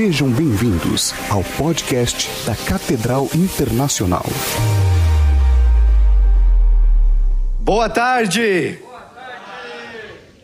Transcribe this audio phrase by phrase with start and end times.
[0.00, 4.24] Sejam bem-vindos ao podcast da Catedral Internacional.
[7.60, 8.78] Boa tarde.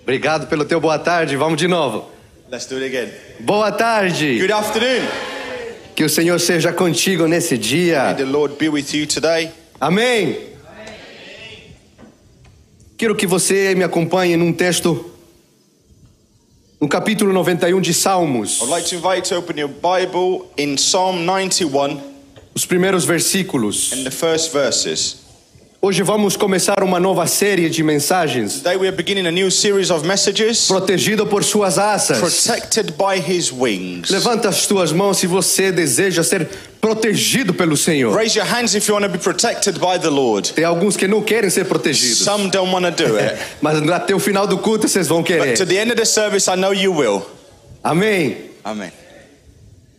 [0.02, 1.36] Obrigado pelo teu boa tarde.
[1.36, 2.10] Vamos de novo.
[2.50, 3.10] Let's do it again.
[3.40, 4.38] Boa tarde.
[4.40, 5.08] Good afternoon.
[5.94, 8.14] Que o Senhor seja contigo nesse May dia.
[8.14, 9.50] the Lord be with you today.
[9.80, 10.38] Amém.
[12.98, 15.15] Quero que você me acompanhe num texto
[16.80, 20.76] no capítulo 91 de Salmos, I'd like to invite you to open your Bible in
[20.76, 22.00] Psalm 91
[22.54, 23.92] os primeiros versículos.
[23.92, 25.25] and the first verses.
[25.80, 29.90] Hoje vamos começar uma nova série de mensagens, Today we are beginning a new series
[29.90, 32.18] of messages protegido por suas asas.
[32.18, 34.10] protected by his wings.
[34.10, 36.48] Levanta as tuas mãos se você deseja ser
[36.80, 38.16] protegido pelo Senhor.
[38.16, 40.52] Raise your hands if you want to be protected by the Lord.
[40.54, 42.18] Tem alguns que não querem ser protegidos.
[42.18, 43.36] Some don't want to do it.
[43.60, 45.66] Mas até o final do culto vocês vão But to querer.
[45.66, 47.22] the end of the service, I know you will.
[47.84, 48.36] Amém.
[48.64, 48.90] Amen.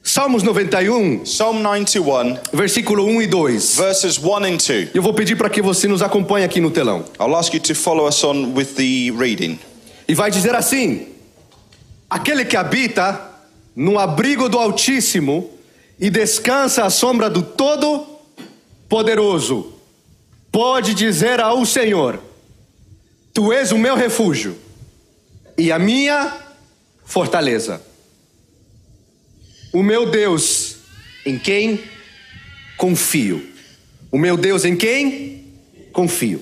[0.08, 3.76] Salmos 91, Psalm 91, versículo 1 e 2.
[3.76, 4.96] verses 1 and 2.
[4.96, 7.04] Eu vou pedir para que você nos acompanhe aqui no telão.
[7.20, 9.60] I'll ask you to follow us on with the reading.
[10.08, 11.10] E vai dizer assim:
[12.10, 13.20] Aquele que habita
[13.76, 15.50] no abrigo do Altíssimo
[16.00, 19.74] e descansa à sombra do Todo-Poderoso,
[20.50, 22.22] pode dizer ao Senhor:
[23.34, 24.58] Tu és o meu refúgio
[25.58, 26.34] e a minha
[27.04, 27.86] fortaleza.
[29.74, 30.76] O meu Deus
[31.26, 31.84] em quem
[32.78, 33.42] confio.
[34.12, 35.46] O meu Deus em quem
[35.94, 36.42] confio.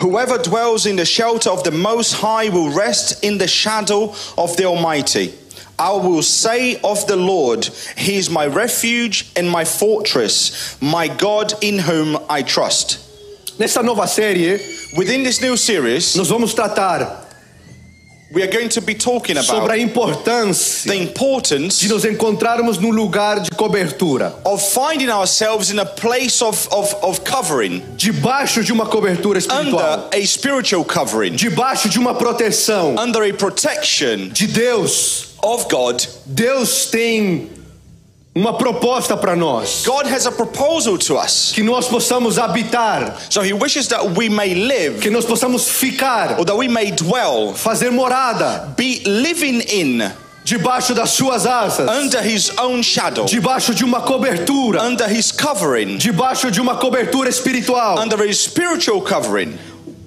[0.00, 4.56] Whoever dwells in the shelter of the Most High will rest in the shadow of
[4.56, 5.32] the Almighty.
[5.78, 11.54] I will say of the Lord, He is my refuge and my fortress, my God
[11.62, 12.98] in whom I trust.
[13.58, 14.58] Nessa nova série,
[14.96, 17.23] Within this new series, nós vamos tratar
[18.30, 22.78] we are going to be talking sobre a about importância the importance de nos encontrarmos
[22.78, 28.62] num lugar de cobertura, of finding ourselves in a place of, of, of covering, debaixo
[28.62, 34.28] de uma cobertura espiritual, under a spiritual covering, debaixo de uma proteção under a protection
[34.32, 35.34] de Deus.
[35.44, 36.02] of God.
[36.24, 37.50] Deus tem
[38.34, 41.52] uma proposta para nós, God has a proposal to us.
[41.54, 46.36] que nós possamos habitar, So He wishes that we may live que nós possamos ficar,
[46.38, 48.74] or that we may dwell, fazer morada.
[48.76, 50.10] Be living in,
[50.44, 55.96] debaixo das suas asas, under His own shadow, debaixo de uma cobertura, under His covering,
[55.96, 57.98] debaixo de uma cobertura espiritual.
[58.00, 59.56] under His spiritual covering.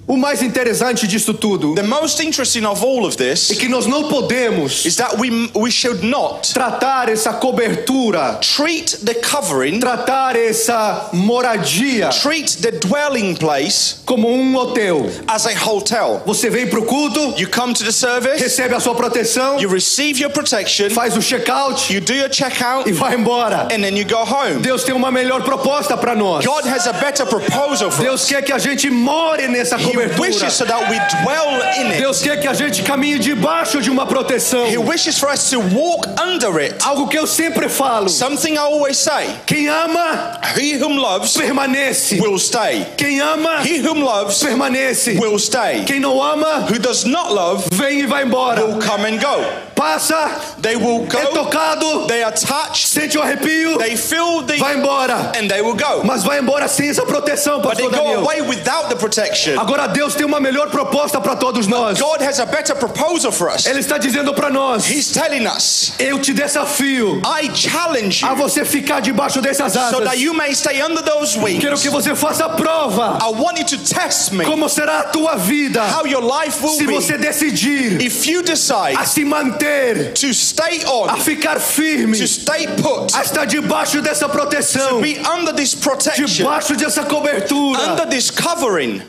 [0.08, 3.84] O mais interessante disso tudo The most interesting of all of é this que nós
[3.84, 10.34] não podemos is that we we should not tratar essa cobertura, treat the covering, tratar
[10.34, 15.10] essa moradia treat the dwelling place como um hotel.
[15.26, 16.22] as a hotel.
[16.24, 19.68] Você vem para o culto, You come to the service, recebe a sua proteção, you
[19.68, 23.64] receive your protection, faz o check-out you do your checkout, e vai embora.
[23.70, 24.60] and then you go home.
[24.62, 26.46] Deus tem uma melhor proposta para nós.
[26.46, 28.28] God has a better proposal for Deus us.
[28.28, 30.50] quer que a gente more nessa wishes cobertura.
[30.50, 31.98] so that we dwell in it.
[31.98, 34.66] Deus quer que a gente caminhe debaixo de uma proteção.
[34.70, 36.74] He wishes for us to walk under it.
[36.84, 42.20] Algo que eu sempre falo: Something I always say quem ama, He whom loves permanece.
[42.20, 42.86] will stay.
[42.96, 45.18] Quem ama, He whom loves permanece.
[45.18, 45.84] will stay.
[45.86, 48.64] Quem não ama, Who does not love vem e vai embora.
[48.64, 49.44] will come and go.
[49.74, 50.28] Passa,
[50.60, 54.56] They will é go, tocado, they are touched, sente o arrepio, they feel the.
[54.56, 55.32] vai embora.
[55.38, 56.02] and they will go.
[56.04, 59.56] Mas vai embora sem essa proteção, But they pastor go away without the protection.
[59.58, 61.98] Agora Deus tem uma melhor proposta para todos nós.
[61.98, 63.66] God has a better proposal for us.
[63.66, 68.36] Ele está dizendo para nós: He's telling us, eu te desafio I challenge a you
[68.36, 70.04] você ficar debaixo dessas so asas.
[70.04, 71.60] that you may stay under those wings.
[71.60, 73.18] Quero que você faça a prova.
[73.20, 76.74] I want you to test me Como será a tua vida how your life will
[76.74, 81.58] se você be decidir if you decide a se manter, to stay a on, ficar
[81.60, 87.02] firme, to stay put, a estar debaixo dessa proteção, be under this protection, debaixo dessa
[87.04, 87.92] cobertura.
[87.92, 89.02] under this covering.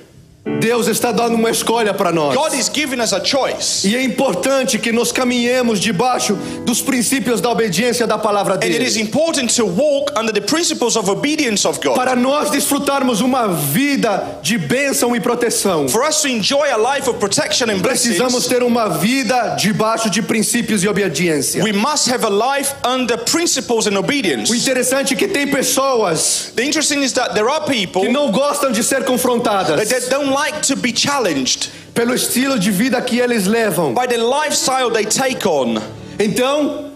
[0.59, 2.35] Deus está dando uma escolha para nós.
[2.35, 3.87] God is giving us a choice.
[3.87, 6.33] E é importante que nós caminhemos debaixo
[6.65, 9.05] dos princípios da obediência da palavra And it is dele.
[9.05, 11.95] important to walk under the principles of obedience of God.
[11.95, 17.09] Para nós desfrutarmos uma vida de bênção e proteção, For us to enjoy a life
[17.09, 21.63] of protection and precisamos blessings, ter uma vida debaixo de princípios e obediência.
[21.63, 24.51] we must have a life under principles and O obedience.
[24.53, 28.71] interessante é que tem pessoas The interesting is that there are people que não gostam
[28.71, 33.47] de ser confrontadas that don't like to be challenged pelo estilo de vida que eles
[33.47, 33.93] levam.
[33.93, 35.81] by the lifestyle they take on.
[36.17, 36.88] Então,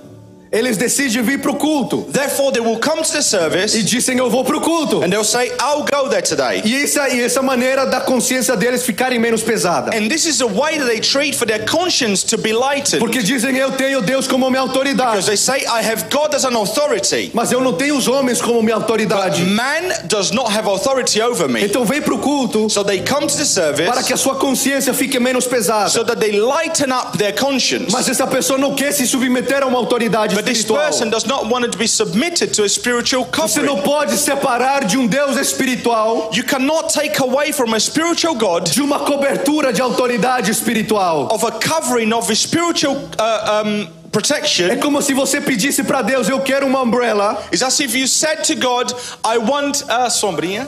[0.53, 4.29] eles decidem vir pro culto Therefore, they will come to the e service dizem eu
[4.29, 5.03] vou pro culto.
[5.03, 6.61] and they'll say, I'll go there today.
[6.63, 9.91] E essa, e essa maneira da consciência deles ficarem menos pesada.
[9.95, 12.99] And this is a way that they treat for their conscience to be lightened.
[12.99, 15.25] Porque dizem eu tenho Deus como minha Because autoridade.
[15.25, 17.31] they say, I have God as an authority.
[17.33, 19.43] Mas eu não tenho os homens como minha autoridade.
[19.45, 21.63] Man does not have authority over me.
[21.65, 24.93] Então vem pro culto So they come to the service para que a sua consciência
[24.93, 25.89] fique menos pesada.
[25.89, 27.91] so that they lighten up their conscience.
[27.91, 30.79] Mas essa pessoa não quer se submeter a uma autoridade But espiritual.
[30.85, 34.97] person does not want to be submitted to a spiritual Você não pode separar de
[34.97, 39.81] um Deus espiritual You cannot take away from a spiritual God de uma cobertura de
[39.81, 41.27] autoridade espiritual.
[41.31, 44.77] of a covering of a spiritual uh, um, É protection.
[44.79, 48.43] como se você pedisse para Deus, eu quero uma umbrella, It's as if you said
[48.43, 48.93] to God,
[49.25, 50.67] I want a sombrinha,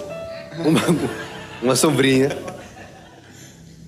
[0.58, 0.82] uma,
[1.62, 2.30] uma sombrinha.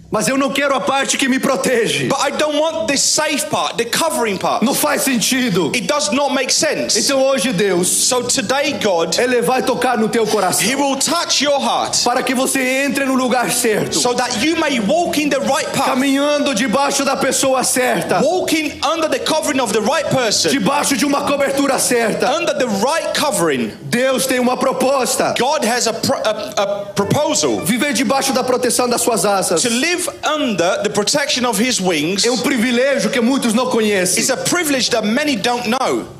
[0.10, 2.08] Mas eu não quero a parte que me protege.
[2.08, 4.64] but I don't want the safe part, the covering part.
[4.64, 5.72] Não faz sentido.
[5.76, 6.98] It does not make sense.
[6.98, 11.44] Então hoje Deus, So today, God, ele vai tocar no teu coração He will touch
[11.44, 15.30] your heart para que você entre no lugar certo, so that you may walk in
[15.30, 20.10] the right path, caminhando debaixo da pessoa certa, walking under the covering of the right
[20.10, 22.32] person, debaixo de uma cobertura certa.
[22.34, 23.74] under the right covering.
[23.84, 25.34] Deus tem uma proposta.
[25.38, 29.70] God has a, pro- a, a proposal Viver debaixo da proteção das suas asas to
[29.70, 32.26] live under the protection of His wings.
[32.26, 34.20] é um privilégio que muitos não conhecem.
[34.20, 36.16] It's a privilege that many don't know.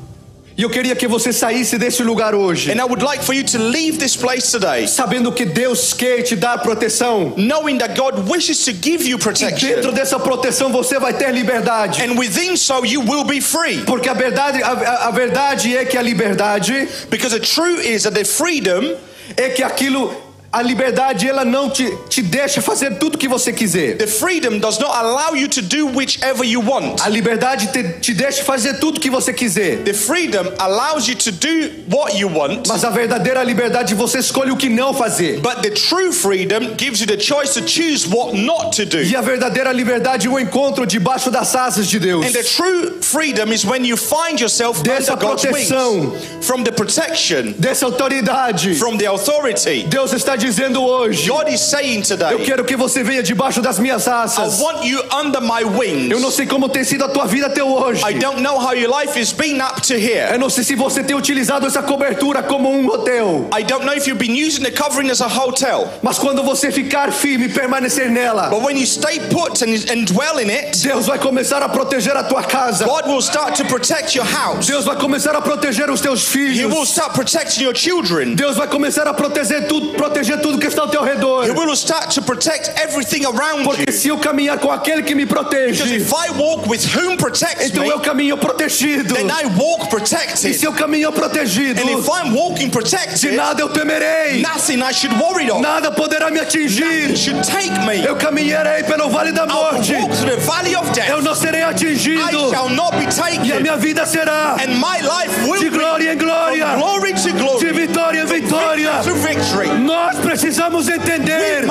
[0.56, 3.44] E eu queria que você saísse desse lugar hoje, And I would like for you
[3.44, 7.32] to leave this place today sabendo que Deus quer te dar proteção.
[7.36, 9.92] knowing that God wishes to give you E dentro protection.
[9.92, 12.02] dessa proteção você vai ter liberdade.
[12.02, 13.84] And within so you will be free.
[13.86, 18.14] Porque a verdade, a- a verdade é que a liberdade Because the truth is that
[18.16, 18.96] the freedom
[19.36, 20.12] é que aquilo,
[20.50, 23.96] a liberdade ela não te, te deixa fazer tudo que você quiser.
[23.98, 27.02] The freedom does not allow you to do whichever you want.
[27.04, 29.82] A liberdade te, te deixa fazer tudo que você quiser.
[29.84, 34.50] The freedom allows you to do what you want, Mas a verdadeira liberdade você escolhe
[34.50, 35.40] o que não fazer.
[35.40, 39.02] but the true freedom gives you the choice to choose what not to do.
[39.02, 42.24] E a verdadeira liberdade eu encontro debaixo das asas de Deus.
[42.26, 46.00] And the true freedom is when you find yourself Dessa under God's proteção.
[46.10, 48.74] wings, from the protection, Dessa autoridade.
[48.76, 49.82] from the authority.
[49.88, 53.78] Deus está dizendo hoje: God is saying Eu today, quero que você venha debaixo das
[53.78, 54.60] minhas I asas.
[54.60, 56.10] want you under my wings.
[56.10, 58.02] Eu não sei como tem sido a tua vida até hoje.
[58.08, 60.32] I don't know how your life has been up to here.
[60.32, 63.48] Eu não sei se você tem utilizado essa cobertura como um hotel.
[63.58, 66.70] I don't know if you've been using the covering as a hotel, Mas quando você
[66.70, 70.78] ficar firme e permanecer nela, but when you stay put and, and dwell in it,
[70.82, 72.84] Deus vai começar a proteger a tua casa.
[72.84, 74.66] God will start to protect your house.
[74.66, 76.88] Deus vai começar a proteger os teus He will filhos.
[76.90, 78.34] start protecting your children.
[78.34, 81.46] Deus vai começar a proteger tudo, proteger tudo que está ao teu redor.
[81.46, 83.92] He will start to protect everything around Porque you.
[83.96, 87.66] se eu caminhar com aquele que me Because protege, if I walk with whom protects
[87.70, 89.14] então me, eu caminho protegido.
[89.14, 90.54] then I walk E protected.
[90.54, 94.42] se eu caminho protegido, And if I'm walking de protected, nada eu temerei.
[94.42, 95.60] nothing I should worry of.
[95.62, 97.16] Nada poderá me atingir.
[97.16, 98.04] Should take me.
[98.04, 99.94] Eu caminharei pelo vale da I morte.
[99.94, 101.22] walk through the valley of Eu death.
[101.24, 102.50] não serei I atingido.
[102.50, 103.60] shall not be E a taken.
[103.62, 107.32] minha vida será And my life de will be glória em glória, glory to de
[107.32, 108.90] glory, vitória em vitória.
[109.02, 109.68] to victory.
[109.78, 111.64] Nós precisamos We entender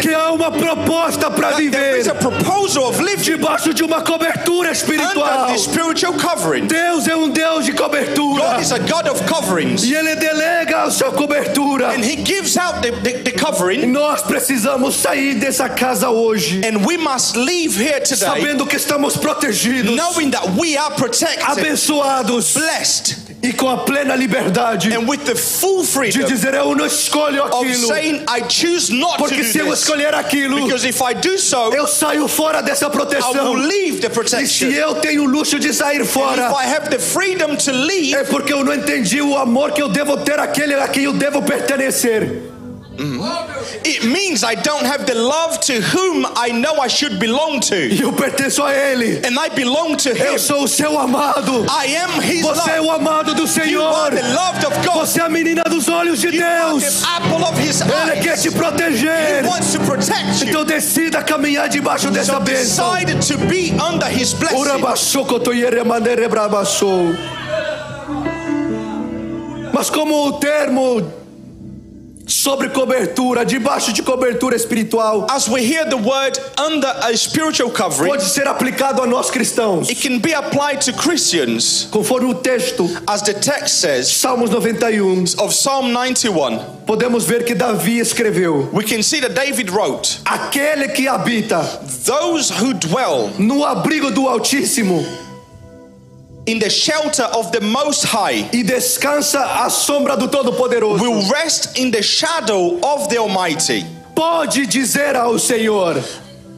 [0.00, 2.02] que há uma proposta para viver
[3.22, 5.48] debaixo de uma cobertura espiritual.
[6.66, 8.58] Deus é um Deus de cobertura.
[9.82, 11.88] E Ele delega a sua cobertura.
[11.90, 13.86] And He gives out the, the, the E covering.
[13.86, 19.16] nós precisamos sair dessa casa hoje, And we must leave here today sabendo que estamos
[19.16, 25.18] protegidos, knowing that we are protected, abençoados blessed, e com a plena liberdade and with
[25.24, 29.42] the full de freedom dizer eu não escolho aquilo, saying, I choose not to porque
[29.42, 32.92] se eu escolher aquilo, Because if I do so, eu saio fora dessa I will
[32.92, 33.54] proteção.
[33.54, 37.56] leave the E se eu tenho o luxo de sair fora, I have the freedom
[37.56, 40.86] to leave, é porque eu não entendi o amor que eu devo ter àquele a
[40.86, 42.51] quem eu devo pertencer.
[43.84, 47.74] It means I don't have the love to whom I know I should belong to.
[47.74, 49.20] E eu pertenço a Ele.
[49.26, 50.38] And I belong to Eu Him.
[50.38, 51.64] sou o seu amado.
[51.68, 52.88] I am His Você é love.
[52.88, 53.94] o amado do You Senhor.
[53.94, 55.06] are the loved of God.
[55.06, 57.00] Você é a menina dos olhos de You are Deus.
[57.00, 58.42] the apple of His Ele quer eyes.
[58.42, 59.44] te He proteger.
[59.46, 60.48] wants to protect you.
[60.48, 62.92] Então decida caminhar debaixo dessa So bênção.
[62.94, 64.56] decided to be under His blessing.
[69.72, 71.00] Mas como o termo
[72.26, 78.10] sobre cobertura, debaixo de cobertura espiritual, As we hear the word under a spiritual covering,
[78.10, 82.88] pode ser aplicado a nós cristãos, it can be applied to Christians, conforme o texto,
[83.06, 86.82] as the text says Salmos 91, of Psalm 91.
[86.86, 91.62] podemos ver que Davi escreveu: We can see that David wrote, Aquele que habita
[92.04, 95.04] Those who dwell no abrigo do Altíssimo
[96.46, 101.00] in the shelter of the Most High e descansa à sombra do Todo-Poderoso.
[101.00, 103.84] will rest in the shadow of the Almighty.
[104.14, 105.94] Pode dizer ao Senhor,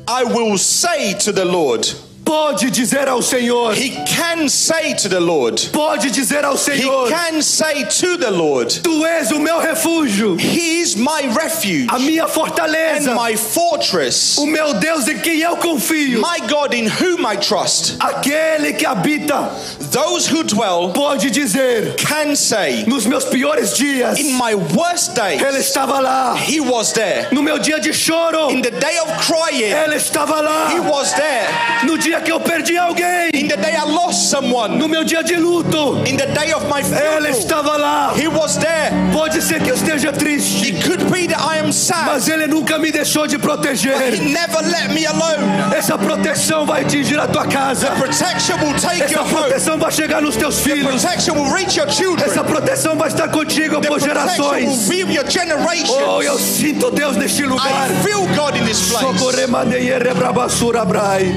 [0.08, 1.86] I will say to the Lord,
[2.24, 7.08] pode dizer ao Senhor, He can say to the Lord, pode dizer ao He Senhor,
[7.08, 11.98] can say to the Lord, Tu és o meu refúgio, He is my refuge a
[11.98, 16.86] minha and fortaleza, my fortress, o meu Deus em quem eu confio, my God in
[16.86, 17.96] whom I trust.
[18.00, 19.50] aquele que habita,
[19.90, 25.38] Those who dwell pode dizer, can say, nos meus piores dias, In my worst Ele
[25.40, 27.28] days, estava lá, He was there.
[27.32, 31.12] no meu dia de choro, In the day of crying, Ele estava He lá, was
[31.14, 31.46] there.
[31.84, 35.22] no dia que eu perdi alguém, In the day I lost someone, no meu dia
[35.22, 38.12] de luto, in the day of my Ele funeral, estava lá.
[38.16, 38.90] He was there.
[39.12, 42.06] Pode ser que eu esteja triste, It could be that I am sad.
[42.06, 43.94] mas Ele nunca me deixou de proteger.
[44.14, 45.74] He never let me alone.
[45.76, 47.88] Essa proteção vai atingir a tua casa.
[47.92, 49.34] Protection will take Essa your home.
[49.34, 51.02] proteção vai chegar nos teus filhos.
[51.02, 52.26] Protection will reach your children.
[52.28, 54.88] Essa proteção vai estar contigo The por protection will gerações.
[54.88, 55.90] be your generations.
[56.06, 57.64] Oh, eu sinto Deus neste lugar.
[57.90, 59.04] I feel God in this place.
[59.18, 61.34] Socorremadeie brabasura brai.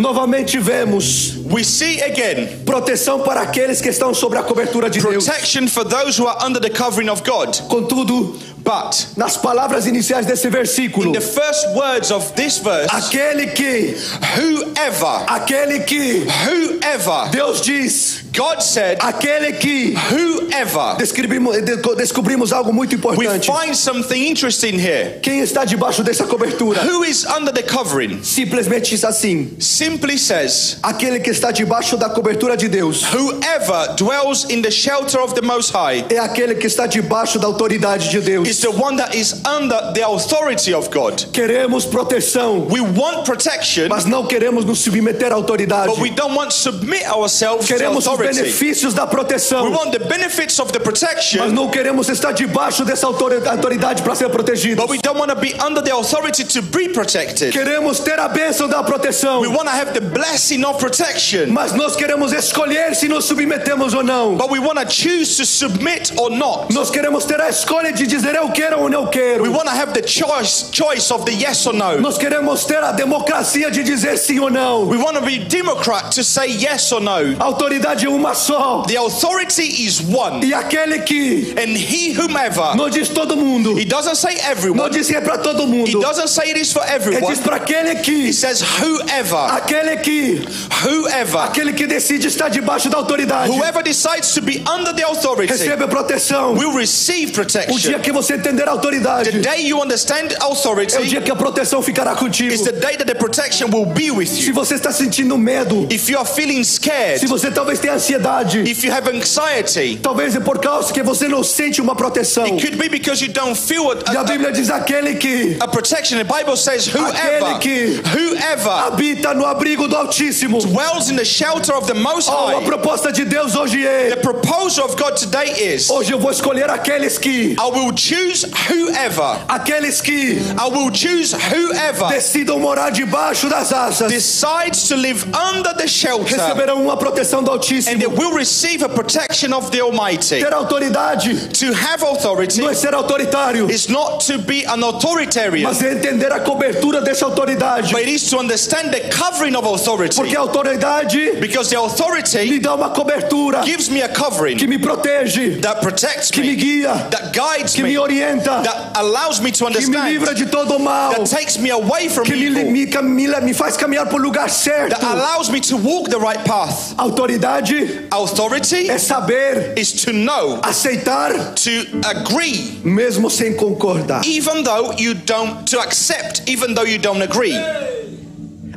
[0.00, 5.24] Novamente vemos We see again proteção para aqueles que estão sobre a cobertura de Deus.
[5.26, 7.56] protection for those who are under the covering of God.
[7.68, 13.48] Contudo, But nas palavras iniciais desse versículo, in the first words of this verse, aquele
[13.48, 13.96] que,
[14.36, 20.96] whoever, aquele que, whoever, Deus diz, God said, aquele que, whoever.
[20.96, 23.46] descobrimos, de- descobrimos algo muito We importante.
[23.46, 25.18] find something interesting here.
[25.22, 26.80] Quem está debaixo dessa cobertura?
[26.84, 28.22] Who is under the covering?
[28.22, 34.44] Simplesmente diz assim: Simply says, aquele que está debaixo da cobertura de Deus whoever dwells
[34.48, 38.20] in the shelter of the Most High é aquele que está debaixo da autoridade de
[38.20, 38.48] Deus.
[38.48, 41.26] is the one that is under the authority of God.
[41.32, 45.88] Queremos proteção, We want protection, mas não queremos nos submeter à autoridade.
[45.88, 48.29] but we don't want to submit ourselves to Queremos os authority.
[48.36, 52.84] Benefícios da We proteção, want the benefits of the mas protection, não queremos estar debaixo
[52.84, 54.76] dessa autori- autoridade para ser protegidos.
[54.76, 57.52] but we don't want to be under the authority to be protected.
[57.52, 61.72] Queremos ter a bênção da proteção, We want to have the blessing of protection, mas
[61.72, 64.36] nós queremos escolher se nos submetemos ou não.
[64.36, 66.72] but we want to choose to submit or not.
[66.72, 69.50] Nós queremos ter a escolha de dizer eu quero ou não We quero.
[69.52, 72.00] want to have the choice choice of the yes or no.
[72.00, 74.86] Nós queremos ter a democracia de dizer sim ou não.
[74.88, 77.36] We want to be Democrat to say yes or no.
[77.38, 78.82] Autoridade é uma só.
[78.86, 82.76] The authority is one, E aquele que and he whomever.
[82.76, 84.90] não diz todo mundo, He doesn't say não everyone.
[84.90, 86.00] diz que é para todo He mundo.
[86.00, 87.34] doesn't say it is for Ele everyone.
[87.34, 90.42] diz para aquele que, He says whoever, aquele que,
[90.84, 95.52] whoever, aquele que decide estar debaixo da autoridade, whoever decides to be under the authority
[95.52, 96.54] recebe proteção.
[96.56, 98.00] will receive O dia protection.
[98.00, 101.36] que você entender a autoridade, The day you understand é o authority dia que a
[101.36, 102.52] proteção ficará contigo.
[102.52, 104.54] is the day that the protection will be with Se you.
[104.54, 108.82] você está sentindo medo, If you are feeling se scared, você talvez tenha ansiedade, if
[108.84, 112.44] you have anxiety, talvez é por causa que você não sente uma proteção.
[112.44, 115.68] it could be because you don't feel a a, a, Bíblia diz aquele que a
[115.68, 116.18] protection.
[116.18, 120.60] The Bible says whoever, que- whoever habita no abrigo do Altíssimo.
[120.60, 122.64] dwells in the shelter of the Most Oh, a High.
[122.64, 126.70] proposta de Deus hoje The é: proposal of God today is hoje eu vou escolher
[126.70, 133.48] aqueles que, I will choose whoever, aqueles que I will choose whoever decidam morar debaixo
[133.48, 138.00] das asas, decides to live under the shelter receberão uma proteção do and Altíssimo.
[138.00, 140.40] they will receive a protection of the Almighty.
[140.40, 145.64] Ter autoridade To have authority não é ser autoritário, is not to be an authoritarian,
[145.64, 147.92] mas é entender a cobertura dessa autoridade.
[147.92, 150.14] but it is to understand the covering of authority.
[150.16, 154.66] Porque a autoridade Because the authority me dá uma cobertura gives me a covering que
[154.66, 158.92] me protege, that protects que me me, guia, that guides que me me, orienta, that
[158.96, 162.24] allows me to que me livra understand, de todo mal, that takes me away from
[162.24, 164.90] que me, evil, me, me, me faz caminhar para o lugar certo.
[164.90, 166.94] that allows me to walk the right path.
[166.96, 167.79] Autoridade
[168.10, 171.70] Authority é saber is to know, aceitar to
[172.08, 174.22] agree, mesmo sem concordar.
[174.24, 177.54] even though you don't, to accept, even though you don't agree,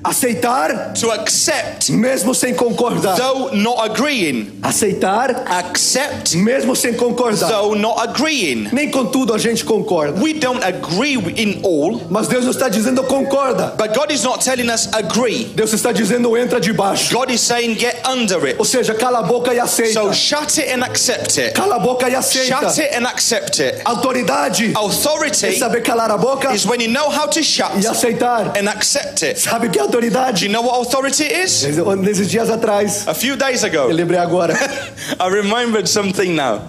[0.03, 3.15] Aceitar to accept, mesmo sem concordar.
[3.15, 7.50] though not agreeing, Aceitar accept, mesmo sem concordar.
[7.50, 8.67] though not agreeing.
[8.74, 10.22] Nem com tudo a gente concorda.
[10.22, 13.75] We don't agree in all, Mas Deus não está dizendo concorda.
[13.77, 15.45] but God is not telling us agree.
[15.55, 17.13] Deus está dizendo entra debaixo.
[17.13, 18.57] God is saying get under it.
[18.60, 19.93] Ou seja, cala a boca e aceita.
[19.93, 21.53] So shut it and accept it.
[21.53, 22.69] Cala a boca e aceita.
[22.69, 23.81] Shut it and accept it.
[23.86, 27.88] Autoridade é Authority saber calar a boca is when you know how to shut e
[27.88, 28.51] aceitar.
[28.57, 29.39] and accept it.
[29.39, 30.45] Sabe que Do autoridade?
[30.45, 31.63] you know what authority is?
[32.01, 34.53] Nesses dias atrás, A few days eu ago, lembrei agora.
[35.19, 36.62] I remembered something now.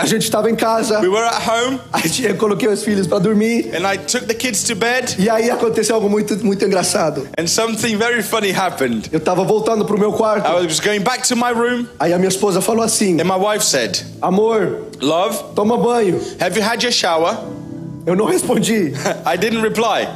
[0.00, 3.18] A gente estava em casa, We were at home, aí eu coloquei os filhos para
[3.18, 3.72] dormir.
[3.74, 7.26] and I took the kids to bed, E aí aconteceu algo muito, muito engraçado.
[7.38, 9.08] and something very funny happened.
[9.12, 10.46] Eu tava voltando pro meu quarto.
[10.48, 13.36] I was going back to my room, Aí a minha esposa falou assim: and my
[13.36, 16.20] wife said, Amor, Love, toma banho.
[16.40, 17.36] have you had your shower?
[18.06, 18.92] Eu não respondi.
[19.26, 20.06] I didn't reply.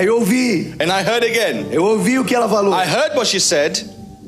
[0.00, 0.74] Aí eu ouvi.
[0.80, 1.66] And I heard again.
[1.70, 2.72] Eu ouvi o que ela falou.
[2.72, 3.78] I heard what she said,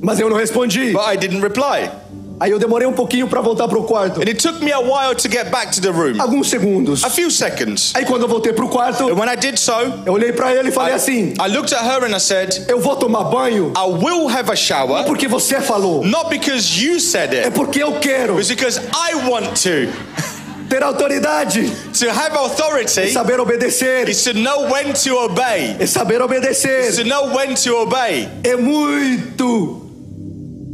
[0.02, 0.92] Mas eu não respondi.
[0.92, 1.90] but I didn't reply.
[2.38, 4.20] Aí eu demorei um pouquinho para voltar pro quarto.
[4.20, 6.20] And it took me a while to get back to the room.
[6.20, 7.04] Alguns segundos.
[7.04, 7.92] A few seconds.
[7.94, 9.72] Aí quando eu voltei pro quarto, And when I did so,
[10.04, 12.80] eu olhei pra ele e falei assim: I looked at her and I said, Eu
[12.80, 16.04] vou tomar banho I will have a shower, porque você falou.
[16.04, 19.88] not because you said É it, porque eu quero it's because I want to.
[20.72, 25.76] Ter autoridade, To have authority saber obedecer, is to know when to obey.
[25.78, 26.92] é saber Is obedecer.
[26.96, 28.26] to know when to obey.
[28.42, 29.82] É muito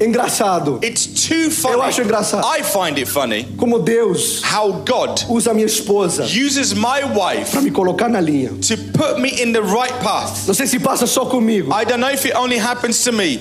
[0.00, 1.74] engraçado It's too funny.
[1.74, 2.46] Eu acho engraçado.
[2.46, 7.60] I find it funny como Deus how God usa minha esposa uses my wife para
[7.62, 8.50] me colocar na linha.
[8.50, 10.46] to put me in the right path.
[10.46, 11.72] Não sei se passa só comigo.
[11.72, 13.40] I don't know if it only happens to me.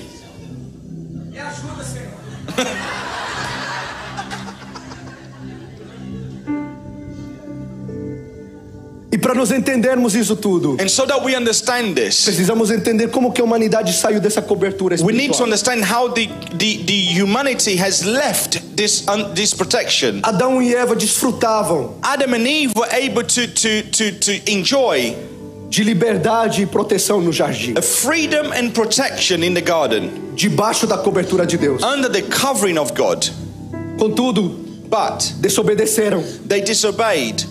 [9.18, 13.32] E para nós entendermos isso tudo, And so that we understand this, precisamos entender como
[13.32, 15.46] que a humanidade saiu dessa cobertura we need to espiritual.
[15.46, 20.20] understand how the, the, the humanity has left this, this protection.
[20.22, 25.16] Adão e Eva desfrutavam Adam and Eve were able to, to, to, to enjoy
[25.68, 30.96] de liberdade e proteção no jardim, a freedom and protection in the garden debaixo da
[30.96, 31.82] cobertura de Deus.
[31.82, 33.26] under the covering of God.
[33.98, 37.44] Contudo, But desobedeceram they disobeyed,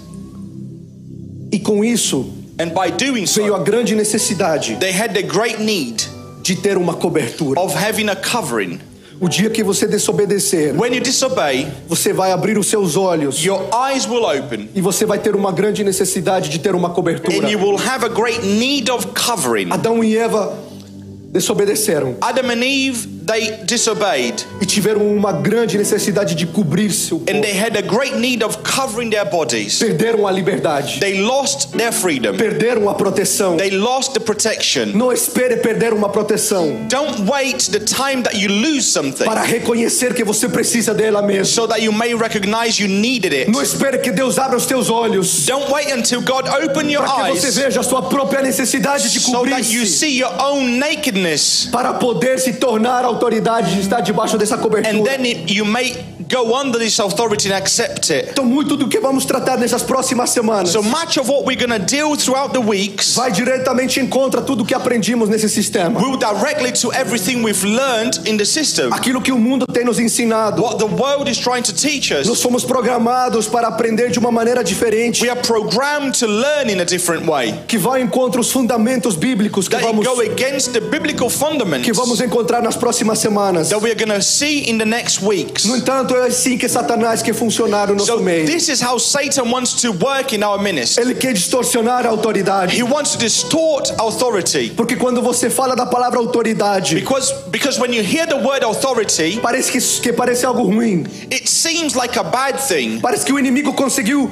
[1.51, 2.25] e com isso
[2.59, 6.03] and by doing veio a so, grande necessidade they had the great need
[6.41, 7.59] de ter uma cobertura.
[7.59, 8.79] of having a covering.
[9.19, 13.67] O dia que você desobedecer, When you disobey, você vai abrir os seus olhos your
[13.73, 17.47] eyes will open e você vai ter uma grande necessidade de ter uma cobertura.
[17.47, 19.71] and you will have a great need of covering.
[19.71, 20.55] Adão e Eva
[21.31, 27.25] desobedeceram Adam and Eve, they disobeyed e tiveram uma grande necessidade de cobrir seu and
[27.25, 27.41] corpo.
[27.41, 29.77] they had a great need of covering their bodies.
[29.79, 33.57] Perderam a liberdade, They lost their freedom, perderam a proteção.
[33.57, 34.87] they lost the protection.
[34.93, 40.13] Não espere perder uma proteção Don't wait the time that you lose something para reconhecer
[40.13, 41.45] que você precisa dela mesmo.
[41.53, 43.51] so that you may recognize you needed it.
[43.51, 47.31] Não espere que Deus abra os teus olhos Don't wait until God open your para
[47.31, 50.31] que você eyes veja a sua própria necessidade de so that you cobrir-se see your
[50.41, 55.03] own nakedness para poder se tornar autoridade de estar debaixo dessa and cobertura.
[55.03, 55.93] then it, you may
[56.29, 58.29] go under this authority and accept it.
[58.31, 61.77] Então muito do que vamos tratar nessas próximas semanas So much of what we're going
[61.77, 65.99] to deal throughout the weeks vai diretamente em contra tudo que aprendimos nesse sistema.
[65.99, 68.91] will directly to everything we've learned in the system.
[68.91, 70.61] Aquilo que o mundo tem nos ensinado.
[70.61, 72.41] What the world is trying to teach Nós us.
[72.41, 76.85] fomos programados para aprender de uma maneira diferente, We are programmed to learn in a
[76.85, 81.29] different way que vai contra os fundamentos bíblicos que that vamos, go against the biblical
[81.29, 83.69] fundamentals que vamos encontrar nas próximas semanas.
[83.69, 85.65] that we are going to see in the next weeks.
[85.65, 88.45] No entanto, é assim que Satanás quer funcionar no nosso So meio.
[88.45, 91.03] this is how Satan wants to work in our ministry.
[91.03, 92.75] Ele quer distorcionar a autoridade.
[92.77, 94.71] He wants to distort authority.
[94.75, 99.39] Porque quando você fala da palavra autoridade, Because because when you hear the word authority,
[99.41, 101.05] parece que, que parece algo ruim.
[101.31, 102.99] it seems like a bad thing.
[102.99, 104.29] Parece que o inimigo conseguiu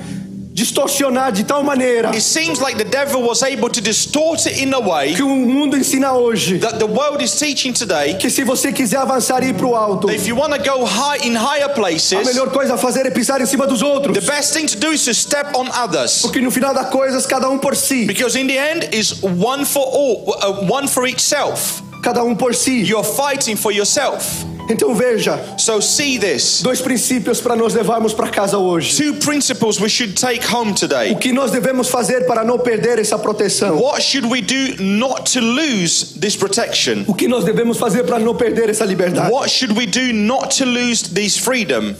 [0.55, 4.73] distorcionar de tal maneira It seems like the devil was able to distort it in
[4.73, 8.13] a way que o mundo ensina hoje that the world is teaching today.
[8.17, 10.85] que se você quiser avançar e ir pro alto, That if you want to go
[10.85, 14.13] high in higher a places, melhor coisa a fazer é pisar em cima dos outros.
[14.17, 16.21] the best thing to do is to step on others.
[16.21, 18.05] Porque no final das coisas, cada um por si.
[18.05, 21.81] Because in the end, is one for all, uh, one for each self.
[22.05, 22.83] Cada um por si.
[22.83, 24.45] You're fighting for yourself.
[24.69, 26.61] Então veja, So see this.
[26.61, 28.95] dois princípios para nós levarmos para casa hoje.
[28.95, 31.15] Two principles we should take home O today.
[31.15, 33.79] que nós devemos fazer para não perder essa proteção?
[33.79, 37.05] What should we do not to lose this protection?
[37.07, 39.31] O que nós devemos fazer para não perder essa liberdade?
[39.31, 41.95] What should we do not to lose this freedom?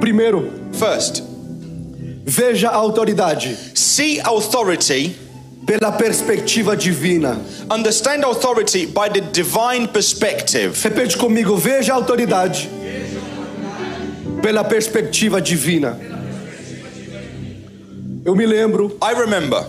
[0.00, 1.22] Primeiro, First,
[2.24, 5.16] veja a autoridade see authority,
[5.66, 7.40] pela perspectiva divina.
[7.68, 10.80] understand authority by the divine perspective.
[10.80, 12.70] Repete comigo, veja a autoridade
[14.40, 15.98] pela perspectiva divina.
[18.24, 19.64] Eu me lembro I remember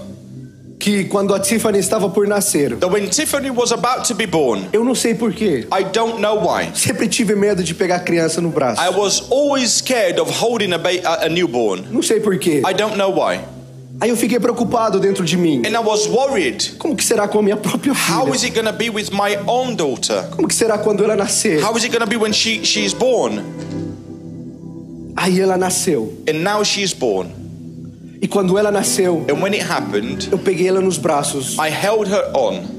[0.80, 4.68] que quando a Tiffany estava por nascer, that when Tiffany was about to be born,
[4.72, 6.70] eu não sei porquê, I don't know why.
[6.76, 8.80] sempre tive medo de pegar a criança no braço.
[8.80, 11.88] I was always scared of holding a, a a newborn.
[11.90, 12.62] Não sei porquê.
[12.64, 13.40] I don't know why.
[14.00, 15.64] Aí eu fiquei preocupado dentro de mim.
[15.66, 16.76] And I was worried.
[16.78, 18.36] Como que será com a minha própria How filha?
[18.36, 20.24] is it to be with my own daughter?
[20.36, 21.64] Como que será quando ela nascer?
[21.64, 23.42] How is it to be when she, she is born?
[25.16, 26.14] Aí ela nasceu.
[26.30, 27.32] And now she's born.
[28.22, 31.58] E quando ela nasceu, And when it happened, eu peguei ela nos braços.
[31.58, 32.77] I held her on.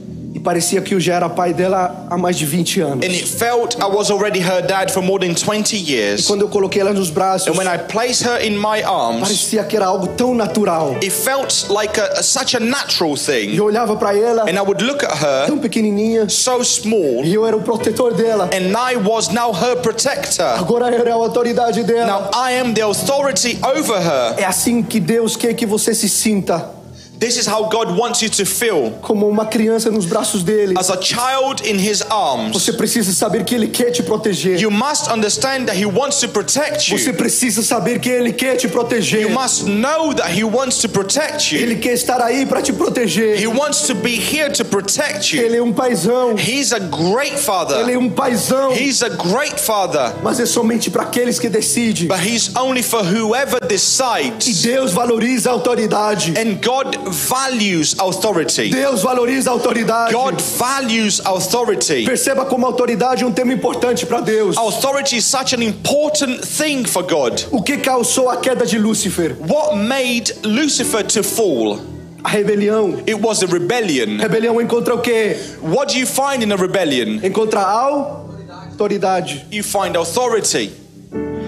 [0.48, 3.06] E parecia que eu já era pai dela há mais de 20 anos.
[3.06, 6.26] And it felt I was already her dad for more than 20 E years.
[6.26, 9.62] quando eu coloquei ela nos braços, And when I placed her in my arms, parecia
[9.64, 10.96] que era algo tão natural.
[11.02, 13.56] it felt like a, such a natural E thing.
[13.56, 17.34] eu olhava para ela, And I would look at her, tão pequenininha, so small, e
[17.34, 18.48] eu era o protetor dela.
[18.54, 20.46] and I was now her protector.
[20.58, 22.06] Agora eu era a autoridade dela.
[22.06, 24.34] Now I am the authority over her.
[24.38, 26.70] É assim que Deus quer que você se sinta,
[27.18, 28.92] This is how God wants you to feel.
[29.02, 30.74] como uma criança nos braços dele.
[30.78, 34.60] As a child in his arms, Você precisa saber que ele quer te proteger.
[34.60, 37.14] you must understand that he wants to protect Você you.
[37.14, 39.20] precisa saber que ele quer te proteger.
[39.22, 41.60] You must know that he wants to protect you.
[41.60, 43.36] Ele quer estar aí para te proteger.
[43.40, 45.42] He wants to be here to protect you.
[45.42, 46.36] Ele é um paizão.
[46.38, 47.88] He's a great Ele father.
[47.90, 48.72] é um paizão.
[48.72, 50.14] He's a great father.
[50.22, 52.06] Mas é somente para aqueles que decidem.
[52.06, 54.62] But he's only for whoever E decides.
[54.62, 56.34] Deus valoriza a autoridade.
[56.38, 58.70] And God values authority.
[58.70, 60.12] Deus valoriza a autoridade.
[60.12, 62.04] God values authority.
[62.04, 64.56] Perceba como a autoridade é um tema importante para Deus.
[64.56, 67.44] Authority is such an important thing for God.
[67.50, 69.36] O que causou a queda de Lúcifer?
[69.40, 71.78] What made Lucifer to fall?
[72.24, 72.98] A rebelião.
[73.06, 74.18] It was a rebellion.
[74.18, 75.36] Rebelião encontra o quê?
[75.62, 77.20] What do you find in a rebellion?
[77.24, 79.46] Encontra autoridade.
[79.50, 80.72] You find authority.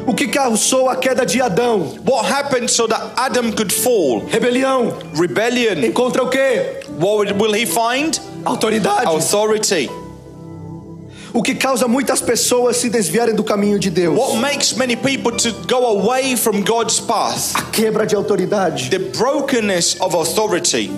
[0.06, 1.94] O que causou a queda de Adão?
[2.06, 4.20] What happened so that Adam could fall?
[4.26, 4.92] Rebelião.
[5.14, 5.84] Rebellion.
[5.84, 6.80] Encontra o quê?
[6.98, 8.20] What will he find?
[8.44, 9.06] Autoridade.
[9.06, 9.90] Authority.
[11.32, 14.16] O que causa muitas pessoas se desviarem do caminho de Deus?
[14.18, 17.54] What makes many people to go away from God's path?
[17.54, 18.90] A quebra de autoridade.
[18.90, 20.90] The brokenness of authority.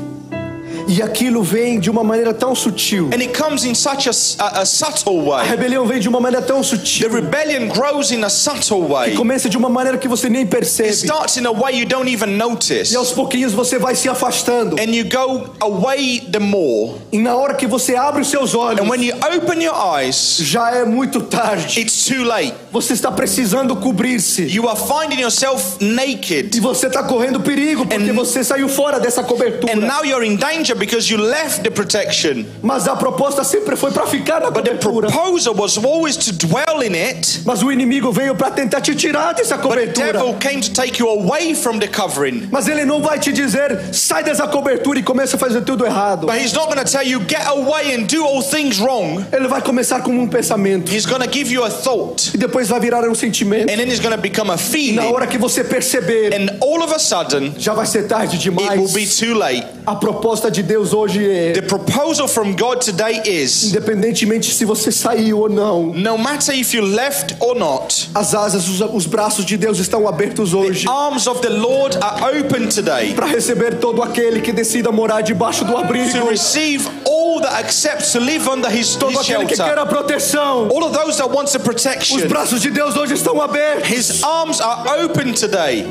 [0.89, 3.07] E aquilo vem de uma maneira tão sutil.
[3.15, 4.13] And it comes in such a,
[4.45, 5.49] a, a subtle A way.
[5.49, 7.09] rebelião vem de uma maneira tão The sutil.
[7.11, 9.15] rebellion grows in a subtle Que way.
[9.15, 10.91] começa de uma maneira que você nem It percebe.
[10.91, 12.93] starts in a way you don't even notice.
[12.93, 14.77] E aos pouquinhos você vai se afastando.
[14.81, 16.97] And you go away the more.
[17.13, 20.39] E na hora que você abre os seus olhos, And when you open your eyes,
[20.41, 21.81] já é muito tarde.
[21.81, 22.55] it's too late.
[22.71, 24.43] Você está precisando cobrir-se.
[24.45, 26.57] You are finding yourself naked.
[26.57, 29.73] E você está correndo perigo porque And- você saiu fora dessa cobertura.
[29.73, 32.45] And now you're in danger because you left the protection.
[32.63, 35.09] Mas a proposta sempre foi para ficar na But the cobertura.
[35.11, 37.41] proposal was always to dwell in it.
[37.45, 40.13] Mas o inimigo veio para tentar te tirar dessa But the cobertura.
[40.13, 42.49] devil came to take you away from the covering.
[42.51, 46.27] Mas ele não vai te dizer, sai dessa cobertura e começa a fazer tudo errado.
[46.27, 49.25] But he's not going to tell you, get away and do all things wrong.
[49.33, 50.93] Ele vai começar com um pensamento.
[50.93, 52.31] He's going to give you a thought.
[52.35, 53.71] E depois vai virar um sentimento.
[53.73, 54.99] And then it's going to become a Na feeling.
[55.13, 58.57] hora que você perceber, And all of a sudden, já vai ser tarde it will
[58.57, 59.19] be demais.
[59.19, 59.67] too late.
[59.87, 64.91] A proposta de Deus hoje é, The proposal from God today is independentemente se você
[64.93, 69.45] saiu ou não, no matter if you left or not, as asas, os, os braços
[69.45, 74.03] de Deus estão abertos hoje arms of the Lord are open today para receber todo
[74.03, 78.71] aquele que decida morar debaixo do to abrigo, receive all that accepts to live under
[78.71, 79.79] his, todo his aquele que quer shelter.
[79.79, 80.69] a proteção.
[80.71, 82.29] All of those that wants a Os protection.
[82.29, 83.91] braços de Deus hoje estão abertos.
[83.91, 85.87] His arms are open today.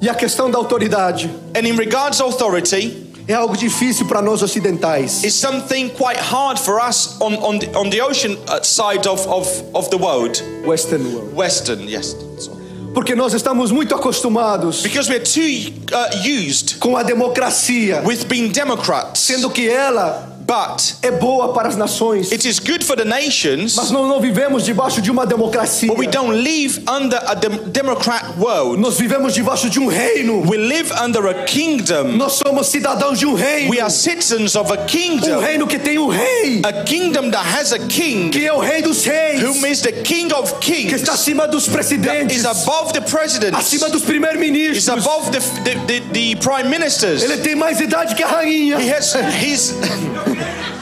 [0.00, 4.42] E a questão da autoridade And in regards to authority, é algo difícil para nós
[4.42, 5.24] ocidentais.
[5.24, 9.26] is something quite hard for us on, on, the, on the ocean uh, side of,
[9.26, 10.40] of, of the world.
[10.64, 11.34] Western world.
[11.34, 12.14] Western, yes.
[12.38, 12.56] sorry.
[12.94, 18.48] Porque nós estamos muito acostumados Because we're too uh, used com a democracia, with being
[18.52, 19.20] Democrats.
[19.20, 22.30] sendo que ela But é boa para as nações.
[22.30, 25.88] it is good for the nations, Mas nós não vivemos debaixo de uma democracia.
[25.88, 28.80] but we don't live under a dem- Democrat world.
[28.80, 30.48] Nós vivemos debaixo de um reino.
[30.48, 32.16] We live under a kingdom.
[32.16, 33.70] Nós somos cidadãos de um reino.
[33.70, 35.40] We are citizens of a Um kingdom.
[35.40, 38.82] reino que tem um rei, A kingdom that has a king que é o rei
[38.82, 42.92] dos reis, whom is the king of que kings, está acima dos presidentes, is above
[42.92, 44.88] the presidents, acima dos is primeiros-ministros.
[44.88, 47.22] above the, the, the, the prime ministers.
[47.24, 48.78] Ele tem mais idade que a rainha.
[48.78, 49.74] He has, he's,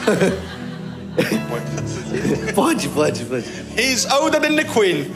[2.55, 3.43] Pode, pode, pode.
[3.77, 5.11] he's older than the queen.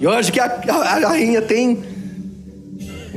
[0.00, 1.84] Eu acho que a, a- a rainha tem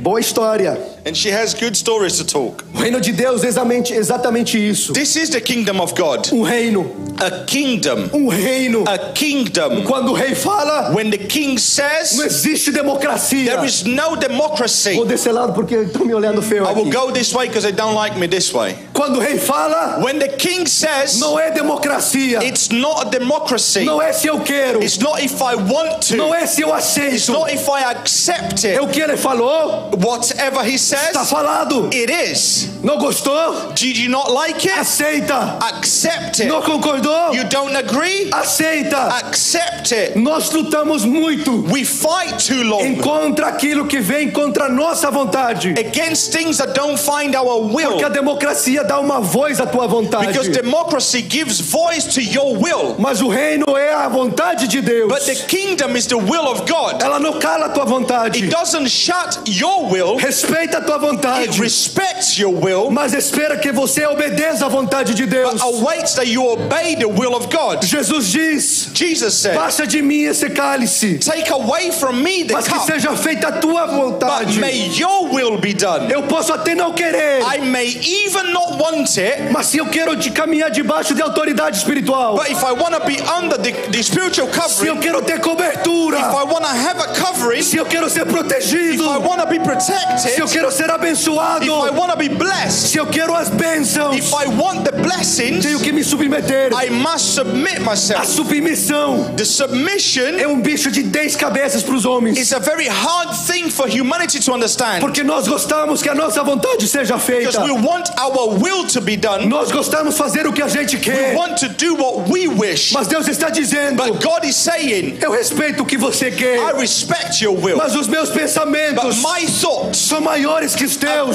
[0.04, 0.78] boa história.
[1.06, 2.62] And she has good stories to talk.
[2.74, 4.92] O reino de Deus é exatamente, exatamente isso.
[4.92, 6.30] This is the kingdom of God.
[6.32, 8.08] Um reino, A kingdom.
[8.12, 8.84] um reino.
[8.86, 9.82] A kingdom.
[9.84, 13.52] Quando o rei fala, When the king não says existe democracia.
[13.56, 16.90] there is no democracy, Vou desse lado porque estão me olhando feio I will aqui.
[16.90, 18.74] go this way because they don't like me this way.
[18.92, 22.42] Quando o rei fala, When the king says, não é democracia.
[22.42, 23.84] it's not a democracy.
[23.84, 24.82] Não é se eu quero.
[24.82, 26.34] It's not if I want Não to.
[26.34, 27.32] é se eu It's aceito.
[27.32, 28.80] not if I accept É it.
[28.80, 29.90] o que ele falou.
[29.96, 31.88] Whatever he Está says, falado.
[31.92, 32.68] it is.
[32.82, 33.72] Não gostou?
[33.74, 34.78] Did you not like it?
[34.78, 35.58] Aceita.
[35.60, 36.48] Accept it.
[36.48, 37.34] Não concordou?
[37.34, 38.28] You don't agree?
[38.32, 38.96] Aceita.
[39.18, 40.18] Accept it.
[40.18, 45.70] Nós lutamos muito We fight too long contra aquilo que vem contra a nossa vontade.
[45.78, 47.92] against things that don't find our will.
[47.92, 50.26] Porque a democracia dá uma voz à tua vontade.
[50.26, 52.96] Because democracy gives voice to your will.
[52.98, 55.08] Mas o reino é a vontade de Deus.
[55.08, 57.02] But the kingdom is the will of God.
[57.02, 58.44] Ela não cala a tua vontade.
[58.44, 61.60] It doesn't shut your will, Respeita a tua it vontade.
[61.60, 65.52] respects your will, Mas espera que você obedeça à vontade de Deus.
[65.52, 67.82] but awaits that you obey the will of God.
[67.84, 72.66] Jesus diz: Jesus said, Passa de mim esse cálice, Take away from me the mas
[72.66, 74.58] que cup, seja feita a tua but vontade.
[74.58, 76.10] may your will be done.
[76.12, 80.16] Eu posso até não querer, I may even not want it, mas se eu quero
[80.16, 84.02] de caminhar debaixo de autoridade espiritual, but if I want to be under the, the
[84.02, 87.76] spiritual se eu covering, quero ter if cobertura, I want to have a covering, se
[87.76, 91.64] eu quero ser if protegido, I want to be se eu protected, quero ser abençoado,
[91.64, 94.92] if I want to be blessed, se eu quero as bênçãos, if I want the
[94.92, 96.70] blessings, tenho que me submeter.
[96.72, 98.26] I must submit A myself.
[98.26, 102.38] submissão The submission é um bicho de 10 cabeças para os homens.
[102.38, 106.42] is a very hard thing for humanity to understand Porque nós gostamos que a nossa
[106.42, 107.50] vontade seja feita.
[107.50, 109.46] because we want our will to be done.
[109.46, 111.34] Nós gostamos fazer o que a gente We quer.
[111.36, 112.92] want to do what we wish.
[112.92, 116.74] Mas Deus está dizendo: But God is saying, Eu respeito o que você I quer.
[116.76, 121.34] respect your will, Mas os meus but pensamentos my thoughts são maiores que os teus.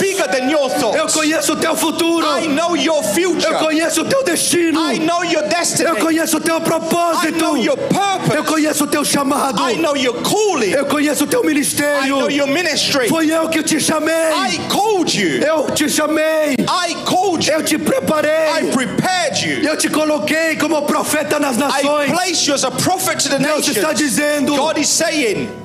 [0.52, 2.26] your Eu conheço o teu futuro.
[3.46, 4.80] Eu conheço o teu destino.
[5.84, 7.46] Eu conheço o teu propósito.
[8.36, 9.62] Eu conheço o teu chamado.
[10.72, 12.18] Eu conheço o teu ministério.
[13.10, 14.14] Foi eu que te chamei.
[15.42, 16.56] Eu te chamei.
[17.52, 18.30] Eu te preparei.
[19.64, 22.10] Eu te coloquei como profeta nas nações.
[23.56, 24.56] Deus está dizendo: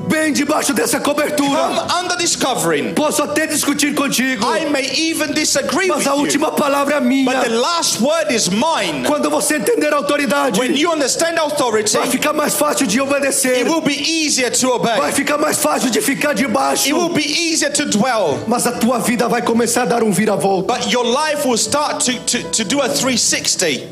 [0.08, 1.86] bem debaixo dessa cobertura.
[2.00, 2.94] under this covering.
[2.94, 7.00] Posso até discutir contigo, I may even disagree mas with a you, última palavra é
[7.00, 7.24] minha.
[7.24, 9.06] but the last word is mine.
[9.06, 13.60] Quando você entender a autoridade, When you understand authority, vai ficar mais fácil de obedecer.
[13.60, 16.86] it will be easier to Vai ficar mais fácil de ficar debaixo.
[16.86, 18.38] It will be easier to dwell.
[18.46, 20.74] Mas a tua vida vai começar a dar um vira-volta.
[20.74, 23.88] But your life will start to, to, to do a 360.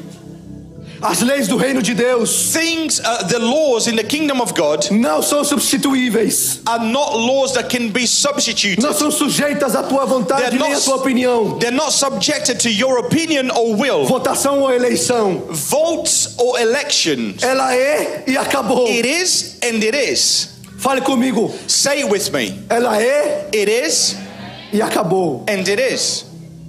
[1.02, 4.88] As leis do reino de Deus Things, uh, the laws in the kingdom of God
[4.90, 6.60] não são substituíveis.
[6.66, 8.80] are not laws that can be substituted.
[8.80, 11.58] Não são sujeitas à tua vontade They're nem not- à tua opinião.
[11.58, 14.04] They're not subjected to your opinion or will.
[14.06, 15.42] Votação ou eleição.
[15.50, 17.42] Votes or elections.
[17.42, 18.86] Ela é e acabou.
[18.86, 20.48] It is and it is.
[20.78, 21.52] Fale comigo.
[21.66, 22.54] Say it with me.
[22.70, 24.16] Ela é It is
[24.72, 25.44] e acabou.
[25.48, 26.24] and it is.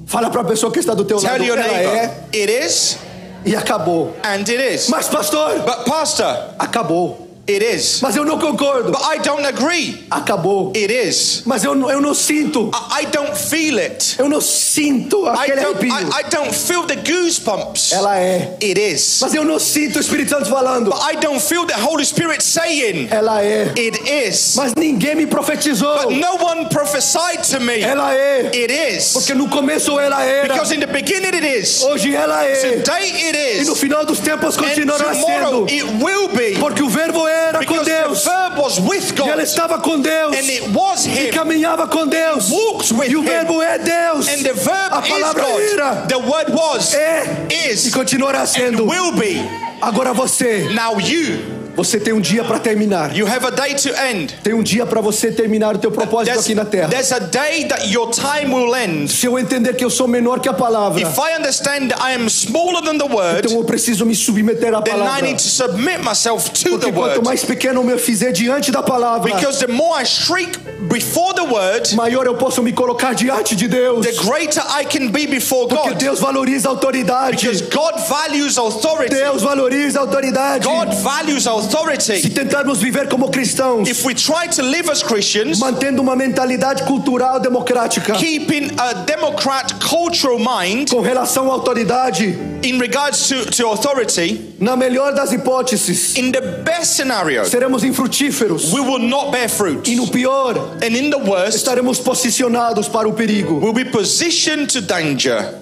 [0.07, 1.43] Fala para a pessoa que está do teu Tell lado.
[1.43, 1.95] your Ela neighbor.
[1.95, 2.97] é It is
[3.45, 4.13] e acabou.
[4.23, 4.89] and it is.
[4.89, 7.22] Mas pastor, But pastor, acabou.
[7.47, 7.99] It is.
[8.01, 8.91] Mas eu não concordo.
[8.91, 10.05] But I don't agree.
[10.09, 10.71] Acabou.
[10.75, 11.43] It is.
[11.45, 12.71] Mas eu, eu não sinto.
[12.73, 14.15] I, I don't feel it.
[14.17, 16.13] Eu não sinto I aquele don't, arrepio.
[16.13, 17.91] I, I don't feel the goosebumps.
[17.91, 18.57] Ela é.
[18.61, 19.19] It is.
[19.21, 20.91] Mas eu não sinto o Espírito Santo falando.
[20.91, 23.71] But I don't feel the Holy Spirit saying Ela é.
[23.77, 24.55] it is.
[24.55, 26.03] Mas ninguém me profetizou.
[26.03, 27.81] But no one prophesied to me.
[27.81, 28.51] Ela é.
[28.53, 29.13] It is.
[29.13, 30.47] Porque no começo ela era.
[30.47, 31.81] Because in the beginning it is.
[31.83, 32.53] Hoje ela é.
[32.81, 33.79] Today it E no is.
[33.79, 35.69] final dos tempos And continuará tomorrow sendo.
[35.69, 36.57] it will be.
[36.59, 38.23] Porque o verbo era com Because Deus.
[38.23, 39.43] verb was with E ela God.
[39.43, 40.35] estava com Deus.
[40.37, 41.31] And it was E Him.
[41.31, 42.49] caminhava com Deus.
[42.49, 43.25] E o him.
[43.25, 44.27] verbo é Deus.
[44.27, 45.95] And the verb A is palavra era.
[45.95, 46.07] God.
[46.09, 46.93] The word was.
[46.93, 47.47] É.
[47.49, 47.89] E Is.
[47.93, 48.85] continuará And sendo.
[48.85, 49.41] will be.
[49.81, 50.69] Agora você.
[50.73, 51.62] Now you.
[51.75, 53.15] Você tem um dia para terminar.
[53.15, 54.35] You have a day to end.
[54.43, 56.89] Tem um dia para você terminar o teu propósito There's, aqui na terra.
[56.89, 59.11] there's a day that your time will end.
[59.11, 62.13] Se eu entender que eu sou menor que a palavra, If I understand that I
[62.13, 65.21] am smaller than the word, então eu preciso me submeter à then I palavra.
[65.23, 67.25] need to submit myself to Porque the quanto word.
[67.25, 70.57] mais pequeno eu me fizer diante da palavra, Because the more I shrink
[70.87, 74.05] before the word, maior eu posso me colocar diante de Deus.
[74.05, 75.97] the greater I can be before Porque God.
[75.97, 77.37] Deus valoriza a autoridade.
[77.47, 79.15] Because God values authority.
[79.15, 80.65] Deus valoriza a autoridade.
[80.67, 82.29] God values Se authority.
[82.29, 87.39] tentarmos viver como cristãos, If we try to live as Christians, mantendo uma mentalidade cultural
[87.39, 92.25] democrática keeping a Democrat cultural mind com relação à autoridade,
[92.63, 98.71] in regards to, to authority, na melhor das hipóteses, in the best scenario, seremos infrutíferos.
[98.73, 99.87] we will not bear fruit.
[99.89, 103.59] E no pior, And in the worst, estaremos posicionados para o perigo.
[103.59, 105.59] we'll be positioned to danger.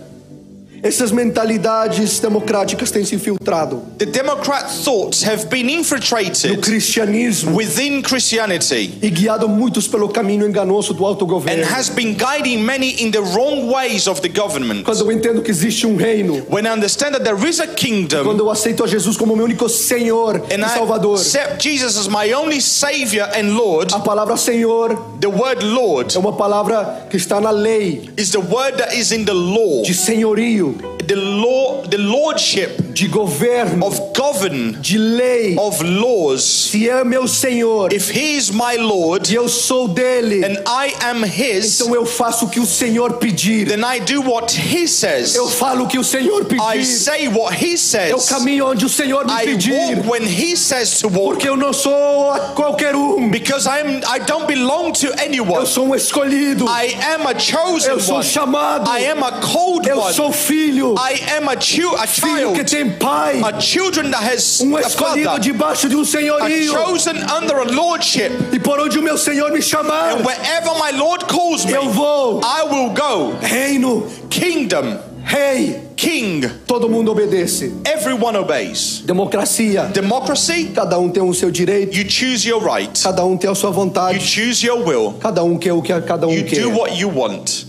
[0.84, 8.02] Essas mentalidades democráticas têm se infiltrado The Democrat thoughts have been no infiltrated cristianismo within
[8.02, 11.63] Christianity e guiado muitos pelo caminho enganoso do and autogoverno.
[11.65, 14.84] has been guiding many in the wrong ways of the government.
[14.84, 18.24] Quando eu entendo que existe um reino, When I understand that there is a kingdom
[18.24, 21.98] quando eu aceito a Jesus como meu único Senhor e and I Salvador, accept Jesus
[21.98, 27.06] as my only Savior and Lord, a palavra Senhor the word Lord é uma palavra
[27.10, 30.70] que está na lei is the word that is in the law, de senhorio,
[31.07, 35.56] the law, the lordship de governo, of govern, de lei.
[35.58, 36.43] of laws.
[36.71, 40.93] Se é meu Senhor If He is my Lord e eu sou dele, and I
[41.06, 43.67] am His, então eu faço o que o Senhor pedir.
[43.67, 45.36] then I do what He says.
[45.36, 46.86] Eu falo o que o Senhor I pedir.
[46.86, 48.30] say what He Eu says.
[48.30, 49.71] caminho onde o Senhor me I pedir.
[49.97, 51.32] walk when He says to walk.
[51.36, 53.30] Porque eu não sou qualquer um.
[53.30, 55.62] Because I am I don't belong to anyone.
[55.62, 56.65] Eu sou um escolhido.
[56.65, 58.23] I am a chosen Eu sou one.
[58.25, 58.89] chamado.
[58.89, 60.13] I am a called Eu one.
[60.13, 60.95] sou filho.
[60.97, 62.81] I am a, a Filho que child.
[62.84, 63.41] Tem pai.
[63.44, 65.39] A children that has Um a escolhido father.
[65.41, 66.72] debaixo de um A senhorio.
[66.74, 68.32] chosen under a lordship.
[68.54, 71.89] E por onde o meu Senhor me chamar, And wherever my Lord calls me, eu
[71.89, 72.41] vou.
[72.44, 73.34] I will go.
[73.41, 77.72] Reino, Kingdom, rei, king, todo mundo obedece.
[77.86, 79.02] everyone obeys.
[79.06, 82.91] Democracia, Democracy, cada um tem o seu direito, you choose your right.
[83.04, 85.13] cada um tem a sua You vontade, choose your will.
[85.20, 86.62] cada um quer o que cada um You quer.
[86.62, 87.65] do what you want.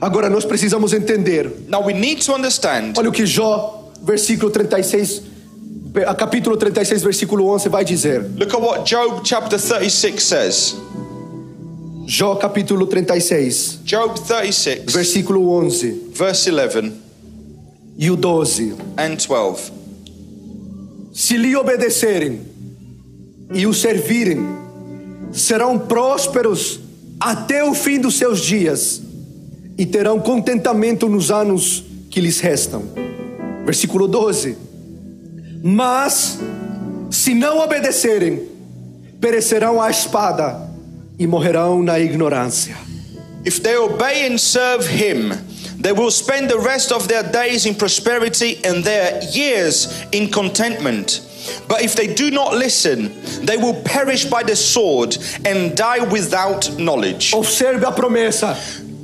[0.00, 1.50] Agora nós precisamos entender.
[1.68, 5.22] Now we need to understand Olha o que Jó, versículo 36,
[6.06, 8.22] a capítulo 36, versículo 11 vai dizer.
[8.36, 10.76] Look at what Job chapter 36 says.
[12.06, 16.92] Jó capítulo 36, Job 36, versículo 11 verse 11
[17.98, 18.74] e o 12.
[18.96, 19.72] and 12.
[21.12, 22.40] Se lhe obedecerem
[23.52, 24.46] e o servirem,
[25.32, 26.78] serão prósperos
[27.18, 29.07] até o fim dos seus dias
[29.78, 32.82] e terão contentamento nos anos que lhes restam.
[33.64, 34.58] Versículo 12.
[35.62, 36.38] Mas
[37.10, 38.42] se não obedecerem,
[39.20, 40.68] perecerão à espada
[41.16, 42.76] e morrerão na ignorância.
[43.44, 45.32] If they obey and serve him,
[45.80, 51.22] they will spend the rest of their days in prosperity and their years in contentment.
[51.68, 53.12] But if they do not listen,
[53.46, 57.32] they will perish by the sword and die without knowledge.
[57.32, 58.56] Observe a promessa.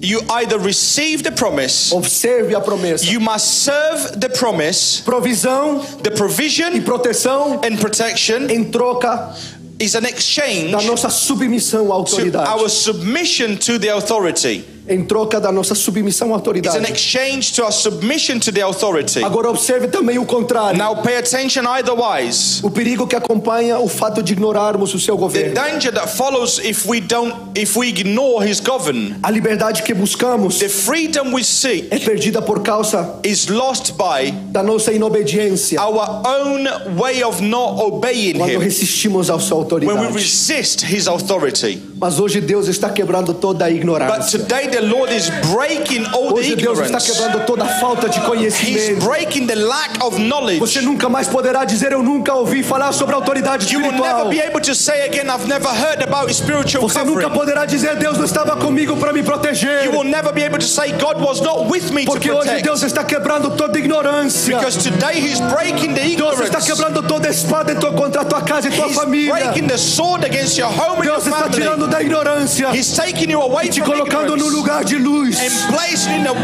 [0.04, 3.10] You either receive the promise, Observe a promessa.
[3.10, 9.34] you must serve the promise, Provisão the e provision proteção and protection em troca
[9.78, 12.48] is an exchange da nossa submissão à to autoridade.
[12.48, 14.64] our submission to the authority.
[14.86, 16.92] Em troca da nossa submissão à It's an autoridade.
[16.92, 19.24] exchange to our submission to the authority.
[19.24, 20.76] Agora observe também o contrário.
[20.78, 22.60] Now pay attention otherwise.
[22.62, 25.54] O perigo que acompanha o fato de ignorarmos o seu The governo.
[25.54, 29.16] danger that follows if we don't if we ignore his govern.
[29.22, 34.30] A liberdade que buscamos The freedom we seek é perdida por causa is lost by
[34.52, 35.80] da nossa inobediência.
[35.80, 36.66] our own
[37.00, 40.12] way of not obeying Quando him resistimos à sua when we autoridade.
[40.14, 41.80] resist his authority.
[41.98, 44.38] Mas hoje Deus está quebrando toda a But ignorância.
[44.38, 47.12] today the Lord is breaking all the Hoje Deus está ignorance.
[47.12, 49.04] quebrando toda a falta de He's conhecimento.
[49.06, 50.58] breaking the lack of knowledge.
[50.58, 54.04] Você nunca mais poderá dizer eu nunca ouvi falar sobre a autoridade You will never
[54.04, 54.30] espiritual.
[54.30, 57.30] be able to say again, I've never heard about spiritual Você nunca covering.
[57.38, 59.84] poderá dizer Deus não estava comigo para me proteger.
[59.84, 62.46] You will never be able to say God was not with me to Porque hoje
[62.48, 62.64] protect.
[62.64, 64.56] Deus está quebrando toda ignorância.
[64.58, 66.66] Because today He's breaking the Deus está ignorance.
[66.66, 69.32] quebrando toda espada tua- contra a tua casa e tua He's família.
[69.34, 71.54] breaking the sword against your home and your Deus está family.
[71.60, 75.36] tirando da ignorância He's taking you away te from colocando no ignorance lugar de luz.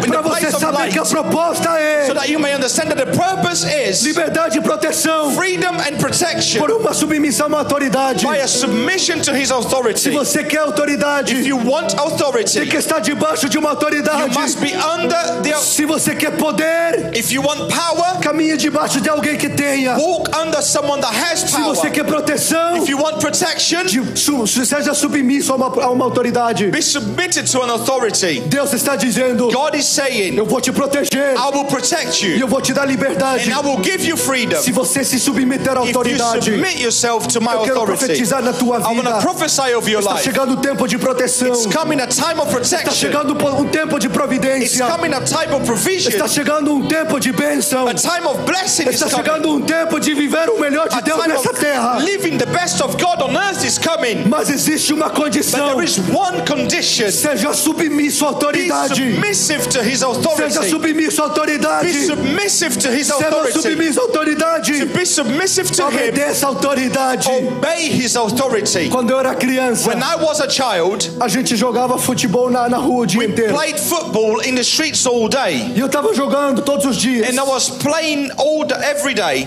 [0.06, 3.64] Para você saber que a proposta é so that you may understand that the purpose
[3.64, 8.26] is liberdade e proteção freedom and protection por uma submissão à autoridade.
[8.26, 9.50] by a submission to His
[9.96, 13.74] Se você quer autoridade, If you want tem authority, que estar debaixo de uma you
[13.76, 14.38] autoridade.
[14.38, 15.54] must be under the.
[15.56, 19.96] Se você quer poder, If you want power, caminhe debaixo de alguém que tenha.
[19.96, 21.90] walk under someone that has Se você power.
[21.92, 26.66] quer proteção, If you want protection, de- su- seja submisso a uma, a uma autoridade.
[26.70, 28.09] be submitted to an authority.
[28.46, 32.40] Deus está dizendo: God is saying, Eu vou te proteger I will protect e you
[32.40, 33.50] eu vou te dar liberdade.
[33.50, 34.60] and I will give you freedom.
[34.62, 37.98] Se você se submeter à If you autoridade, submit yourself to my eu quero authority,
[38.06, 39.20] profetizar na tua I'm going to vida.
[39.20, 40.24] prophesy over your Está life.
[40.24, 41.48] chegando o tempo de proteção.
[41.48, 42.92] It's coming a time of Está protection.
[42.94, 44.86] chegando um tempo de It's providência.
[44.86, 46.10] coming a time of provision.
[46.12, 47.86] Está chegando um tempo de bênção.
[47.86, 49.16] A time of blessing is Está coming.
[49.24, 51.98] chegando um tempo de viver o melhor de A Deus nessa terra.
[52.00, 54.24] living the best of God on earth is coming.
[54.28, 55.68] Mas existe uma But condição.
[55.74, 57.10] there is one condition.
[57.10, 58.94] Seja submisso à Be autoridade.
[58.96, 60.68] submissive to his Seja authority.
[60.70, 62.06] submisso à autoridade.
[62.06, 63.60] submissive to his Seja authority.
[63.62, 64.84] submisso à autoridade.
[64.86, 65.88] Be submissive to him.
[65.88, 67.28] Obedeça à autoridade.
[67.28, 68.88] Obey his authority.
[68.88, 72.78] Quando eu era criança, When I was a child, a gente jogava futebol na, na
[72.78, 73.54] rua o dia inteiro.
[73.54, 75.72] played football in the streets all day.
[75.74, 77.28] E eu tava jogando todos os dias.
[77.28, 78.80] And I was playing all day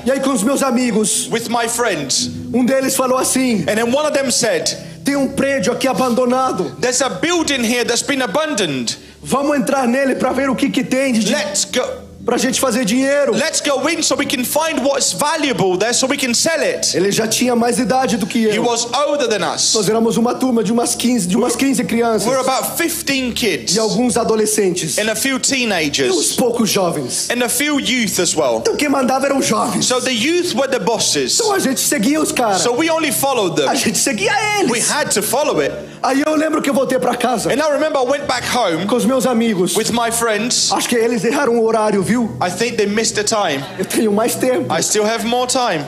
[0.05, 2.29] E aí com os meus amigos, with my friends.
[2.53, 4.69] um deles falou assim: And then one of them said,
[5.03, 6.75] tem um prédio aqui abandonado.
[6.79, 8.97] There's a building here that's been abandoned.
[9.21, 12.12] Vamos entrar nele para ver o que que tem de Let's go.
[12.25, 13.33] Pra gente fazer dinheiro.
[13.33, 16.95] Let's go in so we can find what's valuable there so we can sell it.
[16.95, 18.63] Ele já tinha mais idade do que He eu.
[18.63, 19.73] was older than us.
[19.73, 23.75] Nós éramos uma turma de umas 15, de umas 15 crianças We're about 15 kids
[23.75, 24.97] e alguns adolescentes.
[24.97, 27.27] and a few E uns teenagers poucos jovens.
[27.29, 28.57] and a few youth as well.
[28.59, 29.85] Então quem mandava eram jovens.
[29.85, 31.39] So the youth were the bosses.
[31.39, 32.61] Então a gente seguia os caras.
[32.61, 33.75] So we only followed A them.
[33.75, 34.31] gente seguia
[34.69, 34.89] We eles.
[34.91, 35.73] had to follow it.
[36.01, 38.85] Aí eu lembro que eu voltei pra casa And I remember I went back home
[38.85, 39.75] com os meus amigos.
[39.75, 40.71] with my friends.
[40.71, 42.12] Acho que eles erraram o horário, viu?
[42.41, 43.63] I think they missed the time.
[43.77, 44.73] Eu tenho mais tempo.
[44.73, 45.83] I still have more time.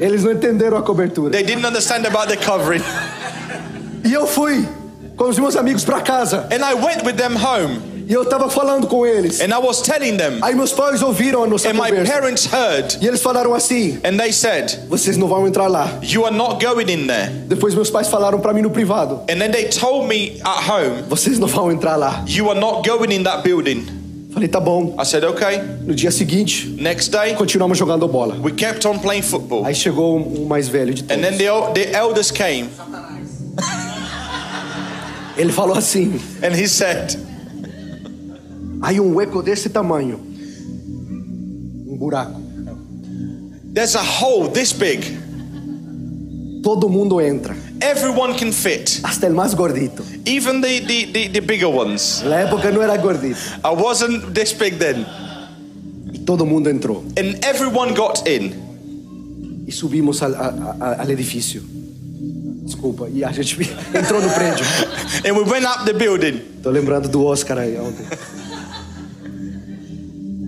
[0.00, 1.30] Eles não entenderam a cobertura.
[1.30, 2.82] They didn't understand about the covering.
[4.04, 4.66] E eu fui
[5.16, 6.46] com os meus amigos pra casa.
[6.50, 9.40] And I went with them home E eu tava falando com eles.
[9.40, 10.38] and I was telling them.
[10.42, 12.12] Aí meus pais ouviram a nossa And my conversa.
[12.12, 15.88] parents heard E eles falaram assim: and they said, vocês não vão entrar lá.
[16.02, 17.30] You are not going in there.
[17.46, 21.02] Depois meus pais falaram pra mim no privado: And then they told me at home,
[21.08, 22.22] vocês não vão entrar lá.
[22.26, 23.86] You are not going in that building.
[24.34, 24.94] Falei: tá bom.
[25.00, 25.58] I said, Okay.
[25.86, 28.36] No dia seguinte, Next day, continuamos jogando bola.
[28.42, 29.64] we kept on playing football.
[29.64, 31.22] Aí chegou o mais velho de And todos.
[31.22, 32.68] then the, the elders came
[35.36, 37.16] Ele falou assim: and he said,
[38.82, 40.20] aí um hueco desse tamanho,
[41.88, 42.40] um buraco.
[43.72, 45.00] There's a hole this big.
[46.62, 50.02] Todo mundo entra, Everyone can fit, hasta el más gordito.
[50.24, 52.22] even the, the, the, the bigger ones.
[52.24, 53.36] Na época não era gordito.
[53.62, 55.04] I wasn't this big then.
[56.12, 57.04] E todo mundo entrou.
[57.18, 58.54] And everyone got in.
[59.66, 61.62] E subimos al, a- a- al edifício.
[62.64, 63.08] Desculpa.
[63.12, 63.58] E a gente
[63.94, 64.64] entrou no prédio.
[65.26, 66.40] And we went up the building.
[66.62, 68.06] Tô lembrando do Oscar aí ontem.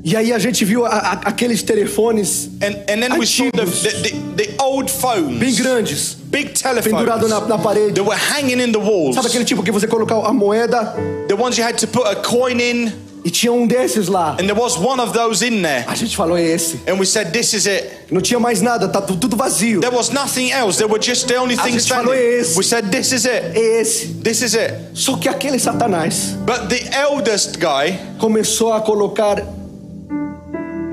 [0.04, 3.64] E aí a gente viu a- a- aqueles telefones And, and then we saw the,
[3.66, 3.90] the,
[4.36, 5.38] the, the old phones.
[5.38, 7.94] bem grandes, Big pendurado na, na parede.
[7.94, 9.14] They were hanging in the walls.
[9.14, 10.94] Sabe aquele tipo que você colocar a moeda
[11.28, 12.92] The ones you had to put a coin in.
[13.24, 14.36] e tinha um desses lá.
[14.38, 15.84] And there was one of those in there.
[15.88, 16.78] A gente falou é esse.
[16.86, 17.90] And we said, This is it.
[18.10, 19.80] Não tinha mais nada, tá tu- tudo vazio.
[19.80, 20.78] There was nothing else.
[20.78, 22.38] They were just the only thing gente falou standing.
[22.40, 22.56] esse.
[22.56, 23.42] We said, This is it.
[23.56, 24.06] É esse.
[24.22, 24.74] This is it.
[24.94, 29.42] Só que aquele Satanás But the eldest guy, começou a colocar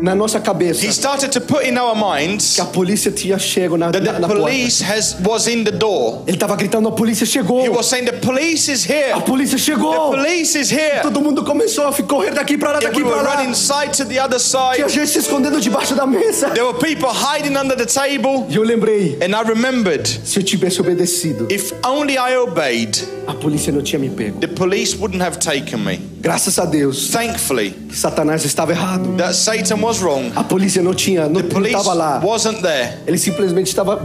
[0.04, 3.78] na nossa cabeça he started to put in our minds que a polícia tinha chego
[3.78, 4.36] na, that the na porta.
[4.44, 6.24] police has was in the door.
[6.28, 7.64] Ele tava gritando: a polícia chegou!
[7.64, 9.14] He was saying, The police is here.
[9.14, 11.02] A polícia The police is here.
[11.02, 13.36] Todo mundo começou a correr daqui pra lá, daqui we were lá.
[13.38, 14.76] running side to the other side.
[14.76, 16.50] Tinha gente se escondendo debaixo da mesa.
[16.50, 18.46] There were people hiding under the table.
[18.50, 23.34] E eu lembrei: And I remembered, se eu tivesse obedecido, if only I obeyed, a
[23.34, 24.40] polícia não tinha me pego.
[24.42, 26.13] the police wouldn't have taken me.
[26.24, 29.14] Graças a Deus Thankfully, que Satanás estava errado.
[29.18, 30.32] that Satan was wrong.
[30.38, 32.22] A polícia não tinha, não estava lá.
[32.24, 32.94] wasn't there.
[33.06, 33.98] Ele simplesmente estava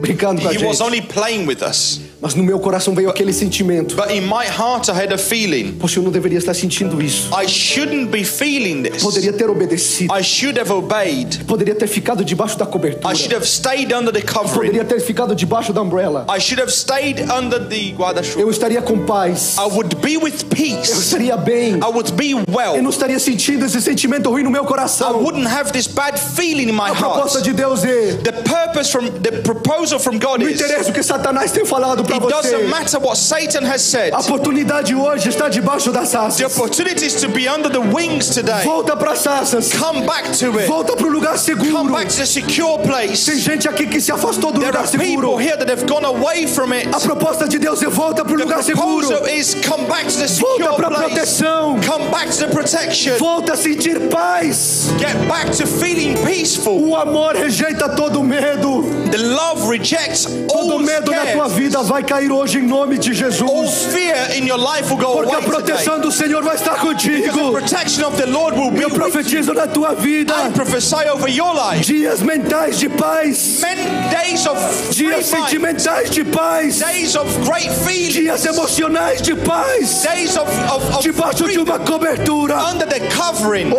[0.00, 0.82] brincando com a He was gente.
[0.86, 2.00] only playing with us.
[2.18, 3.94] Mas no meu coração veio aquele sentimento.
[3.94, 7.28] But in my heart, I had a feeling Poxa, eu não deveria estar sentindo isso.
[7.30, 9.02] I shouldn't be feeling this.
[9.02, 10.14] Poderia ter obedecido.
[10.18, 11.44] I should have obeyed.
[11.44, 13.12] Poderia ter ficado debaixo da cobertura.
[13.12, 14.70] I should have stayed under the covering.
[14.70, 16.24] Poderia ter ficado debaixo da umbrella.
[16.34, 18.40] I should have stayed under the guarda-chuva.
[18.40, 19.56] Eu estaria com paz.
[19.58, 20.92] I would be with Eu peace.
[20.98, 21.74] estaria bem.
[21.74, 22.82] I would be Eu well.
[22.82, 25.22] não estaria sentindo esse sentimento ruim no meu I coração.
[25.22, 27.44] wouldn't have this bad feeling in my A proposta heart.
[27.44, 31.02] de Deus é: The purpose from the proposal from God não is interessa o que
[31.02, 32.66] Satanás tem falado para it doesn't você.
[32.68, 34.12] matter what Satan has said.
[34.14, 36.56] A oportunidade hoje está debaixo das The asas.
[36.56, 38.64] opportunities to be under the wings today.
[38.64, 39.72] Volta para as asas.
[39.72, 40.66] Come back to it.
[40.66, 41.92] Volta para o lugar Come seguro.
[41.92, 43.38] back to the secure Tem place.
[43.40, 45.40] gente aqui que se afastou do There lugar are people seguro.
[45.40, 46.88] here that have gone away from it.
[46.94, 49.06] A proposta de Deus é volta para o The lugar seguro.
[49.06, 51.78] proposal is come back to the Volta para a proteção.
[51.86, 53.16] Come back to protection.
[53.18, 54.90] Volta a sentir paz.
[54.98, 56.78] Get back to feeling peaceful.
[56.88, 58.82] O amor rejeita todo medo.
[59.10, 61.52] The love rejects all Todo medo na tua scares.
[61.52, 63.92] vida vai cair hoje em nome de All Jesus.
[63.92, 65.50] fear in your life will go Porque a away today.
[65.74, 67.52] proteção do Senhor vai estar Because the contigo.
[67.52, 71.52] protection of the Lord will be Eu profetizo na tua vida I prophesy over your
[71.54, 71.84] life.
[71.84, 73.76] dias mentais de paz, Men,
[74.10, 74.56] days of
[74.90, 80.96] dias sentimentais de paz, days of great feelings, dias emocionais de paz, days of, of,
[80.96, 82.70] of debaixo de uma freedom, cobertura.
[82.70, 83.70] under the covering.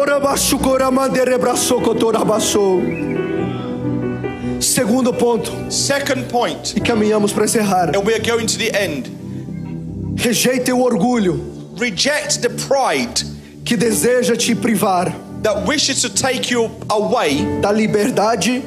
[4.60, 7.96] Segundo ponto, Second point, e caminhamos para encerrar.
[7.96, 9.08] and we are going to the end.
[10.18, 11.40] Rejeite o orgulho
[11.78, 13.22] Reject the pride
[13.64, 18.64] que deseja te privar that wishes to take you away da liberdade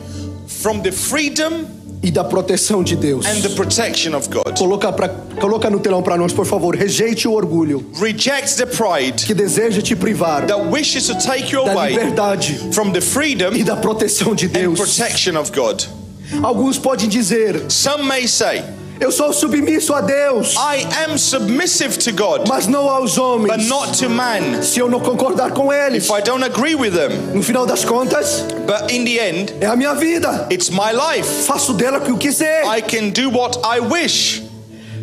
[0.47, 1.67] from the freedom
[2.03, 3.27] e da proteção de Deus.
[3.27, 4.57] and the protection of God.
[4.59, 5.09] Coloca, pra,
[5.41, 6.75] coloca no telão para nós, por favor.
[6.75, 11.65] Rejeite o orgulho Reject the pride que deseja te privar that wishes to take you
[11.65, 14.79] da liberdade from the freedom e da proteção de and Deus.
[14.81, 15.83] protection of God.
[16.43, 18.63] Alguns podem dizer: Some may say,
[19.01, 23.67] Eu sou submisso a Deus, I am submissive to God, mas não aos but homens.
[23.67, 24.63] not to man.
[24.63, 27.83] Se eu não concordar com eles, If I don't agree with them, no final das
[27.83, 30.47] contas, but in the end, é a minha vida.
[30.53, 31.27] it's my life.
[31.47, 32.63] Faço dela o que eu quiser.
[32.67, 34.43] I can do what I wish.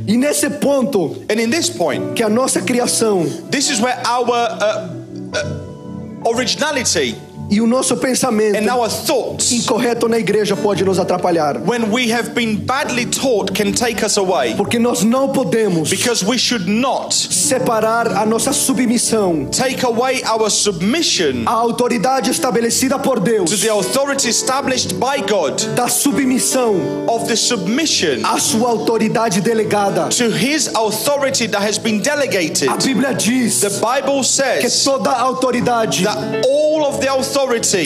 [0.07, 4.29] E nesse ponto And in this point, que a nossa criação this is where our
[4.29, 4.89] uh,
[5.33, 7.15] uh, originality
[7.49, 11.57] e o nosso pensamento and our thoughts, incorreto na igreja pode nos atrapalhar.
[11.65, 14.53] when we have been badly taught, can take us away.
[14.55, 20.49] Porque nós não podemos Because we should not separar a nossa submissão take away our
[20.49, 26.75] submission à autoridade estabelecida por Deus to the authority established by God da submissão
[27.07, 30.09] of the submission à sua autoridade delegada.
[30.09, 32.67] to his authority that has been delegated.
[32.69, 37.36] A Bíblia diz The Bible que says toda a autoridade that all of the authority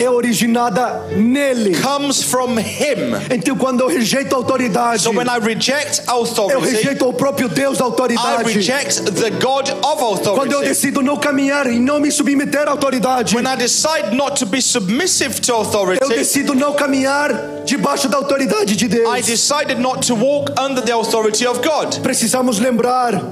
[0.02, 1.74] é originada nele.
[1.80, 3.14] comes from him.
[3.30, 7.48] Então, quando eu rejeito a autoridade, So when I reject eu authority, rejeito o próprio
[7.48, 8.52] Deus da I autoridade.
[8.52, 10.68] reject the God of Quando eu authority.
[10.68, 14.60] decido não caminhar e não me submeter à autoridade, When I decide not to be
[14.62, 17.30] submissive to eu authority, decido não caminhar
[17.64, 19.26] debaixo da autoridade de I Deus.
[19.26, 22.00] decided not to walk under the authority of God.
[22.02, 23.22] Precisamos lembrar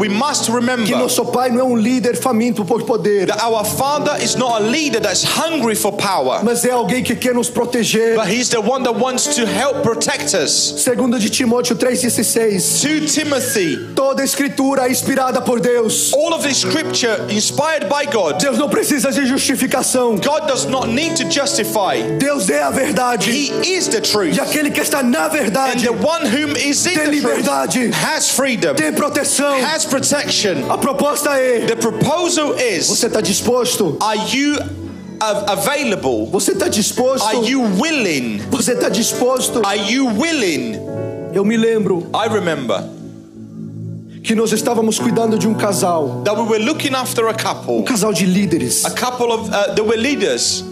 [0.00, 3.62] We must que remember nosso Pai não é um líder faminto por poder, that our
[3.64, 7.50] Father is not a leader that's hungry for power, mas é alguém que quer nos
[7.50, 8.16] proteger.
[8.16, 10.50] but He's the one that wants to help protect us.
[10.82, 12.80] Segundo de Timóteo 3:16.
[12.80, 16.12] 2 Timothy, Toda escritura é inspirada por Deus.
[16.14, 18.38] all of this scripture inspired by God.
[18.40, 20.16] Deus não precisa de justificação.
[20.16, 22.00] God does not need to justify.
[22.18, 23.30] Deus é a verdade.
[23.30, 24.34] He is the truth.
[24.34, 27.36] E aquele que está na And verdade the one whom is in tem the truth
[27.44, 29.60] liberdade, has freedom, tem proteção.
[29.62, 30.70] has protection.
[30.70, 33.96] A proposta é: The proposal is você está disposto?
[34.00, 34.56] Are you
[35.20, 36.26] av- available?
[36.30, 37.26] Você está disposto?
[37.26, 38.42] Are you willing?
[38.50, 39.60] Você está disposto?
[39.64, 40.78] Are you willing?
[41.32, 42.82] Eu me lembro I remember
[44.22, 47.82] que nós estávamos cuidando de um casal, that we were looking after a couple, um
[47.82, 50.62] casal de líderes, a couple of uh, they were leaders,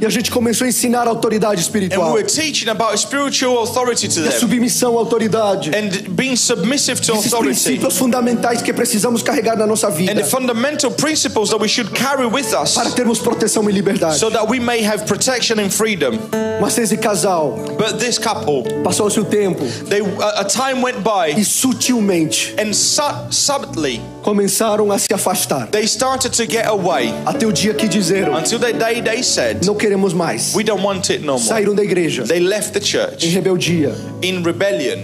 [0.00, 3.62] e a gente começou a ensinar a autoridade and we espiritual, were teaching about spiritual
[3.62, 4.38] authority to a them.
[4.40, 7.54] submissão à autoridade, and being submissive to esses authority.
[7.54, 10.12] princípios fundamentais que precisamos carregar na nossa vida.
[10.12, 14.18] And the fundamental principles that we should carry with us para termos proteção e liberdade.
[14.18, 16.18] so that we may have protection and freedom.
[16.60, 21.38] Mas esse casal But this couple, passou-se o tempo they a, a time went by
[21.38, 25.68] e sutilmente and su- subtly começaram a se afastar.
[25.68, 29.64] they started to get away Até o dia que dizeram: until the day they said,
[29.64, 30.52] não queremos mais.
[30.54, 33.94] "We don't want it no more." Saíram da igreja They left the em church rebeldia,
[34.22, 34.98] in rebellion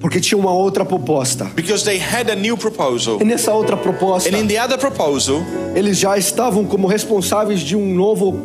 [0.00, 1.44] porque tinha uma outra proposta.
[1.54, 3.18] because they had a new proposal.
[3.20, 5.40] E nessa outra proposta, And in the other proposal,
[5.76, 8.36] eles já estavam como responsáveis de um novo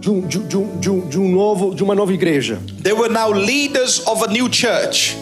[0.00, 3.12] de, um- de um, de um, de um novo de uma nova igreja they were
[3.12, 5.16] now leaders of a new church.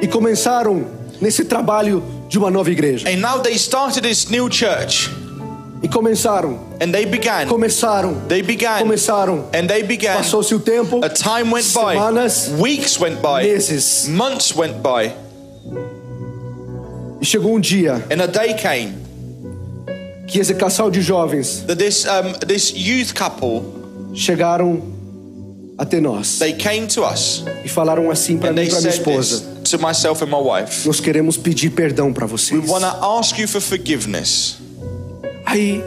[0.00, 0.86] e começaram
[1.20, 5.10] nesse trabalho de uma nova igreja And now they started this new church.
[5.82, 7.46] e começaram And they began.
[7.48, 8.78] começaram They began.
[8.78, 10.14] começaram And they began.
[10.16, 11.94] passou-se o tempo A time went by.
[11.94, 13.42] semanas Weeks went by.
[13.42, 15.12] meses Months went by.
[17.20, 18.94] e chegou um dia And a day came
[20.26, 23.62] que esse casal de jovens that this um, this youth couple
[24.14, 24.80] chegaram
[25.80, 29.40] até nós they came to us e falaram assim para mim e para minha esposa
[29.64, 30.86] to myself and my wife.
[30.86, 34.56] nós queremos pedir perdão para We vocês want to ask you for forgiveness.
[35.46, 35.82] aí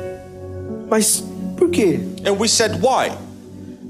[0.90, 1.24] mas
[1.58, 3.12] por quê And we said, why?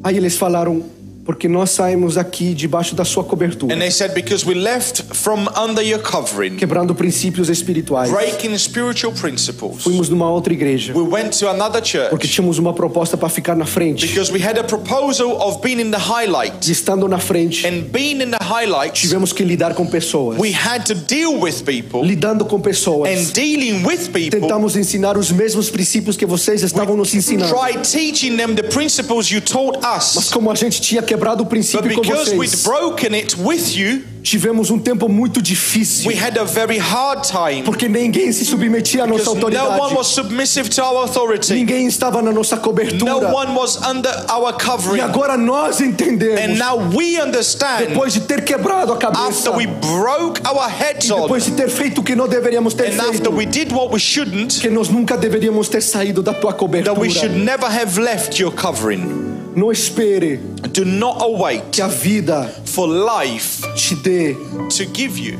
[0.03, 0.83] aí eles falaram
[1.25, 5.47] Porque nós saímos aqui debaixo da sua cobertura, And they said, Because we left from
[5.57, 8.11] under your covering, quebrando princípios espirituais.
[8.11, 9.83] breaking spiritual principles.
[9.83, 13.55] Fomos numa outra igreja, We went to another porque church tínhamos uma proposta para ficar
[13.55, 14.05] na frente.
[14.05, 16.67] because we had a proposal of being in the highlight.
[16.67, 20.37] E estando na frente, And being in the highlight, tivemos que lidar com pessoas.
[20.37, 22.03] we had to deal with people.
[22.05, 26.97] Lidando com pessoas, And dealing with people, tentamos ensinar os mesmos princípios que vocês estavam
[26.97, 27.53] nos ensinando.
[27.53, 31.49] try teaching them the principles you taught Mas como a gente tinha quebrado o But
[31.51, 36.07] princípio com because we'd vocês, broken it with you, tivemos um tempo muito difícil.
[36.07, 37.63] we had a very hard time.
[37.63, 39.95] Porque ninguém se submetia à nossa Because no one autoridade.
[39.95, 41.53] was submissive to our authority.
[41.53, 43.33] Ninguém estava na nossa No cobertura.
[43.33, 45.01] one was under our E covering.
[45.01, 49.67] agora nós And entendemos, now we understand depois de ter quebrado a cabeça, after we
[49.67, 53.11] broke our heads e depois de ter feito o que não deveríamos ter and after
[53.11, 56.63] feito, we did what we shouldn't, que nós nunca deveríamos ter saído da tua that
[56.63, 57.09] we cobertura.
[57.11, 59.32] should never have left your covering.
[59.55, 60.39] Não espere
[60.71, 64.33] Do not await que a vida for life te dê
[64.69, 65.37] to give you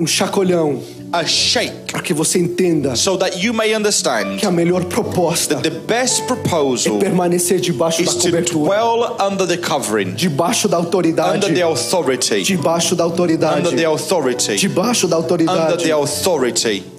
[0.00, 4.50] um chacoalhão a shake para que você entenda so that you may understand que a
[4.50, 10.68] melhor proposta the best é proposal permanecer debaixo da cobertura, dwell under the covering, debaixo
[10.68, 15.84] da autoridade, under the authority, debaixo da autoridade, under the authority, debaixo da under autoridade.
[15.84, 16.91] the authority.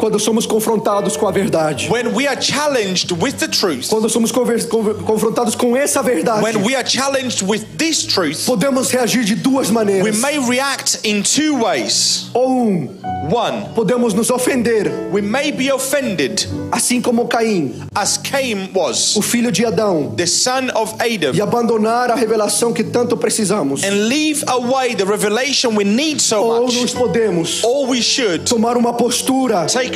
[0.00, 4.32] Quando somos confrontados com a verdade, When we are challenged with the truth, quando somos
[4.32, 9.68] confrontados com essa verdade, when we are challenged with this truth, podemos reagir de duas
[9.68, 10.16] we maneiras.
[10.20, 12.30] may react in two ways.
[12.34, 12.88] Ou um,
[13.30, 19.22] One, podemos nos ofender, we may be offended, assim como Caim, as Cain was, o
[19.22, 23.84] filho de Adão, the son of Adam, e abandonar a revelação que tanto precisamos.
[23.84, 26.80] and leave away the revelation we need so Ou much.
[26.80, 27.62] nós podemos.
[27.62, 28.44] Or we should.
[28.46, 29.89] Tomar uma postura, take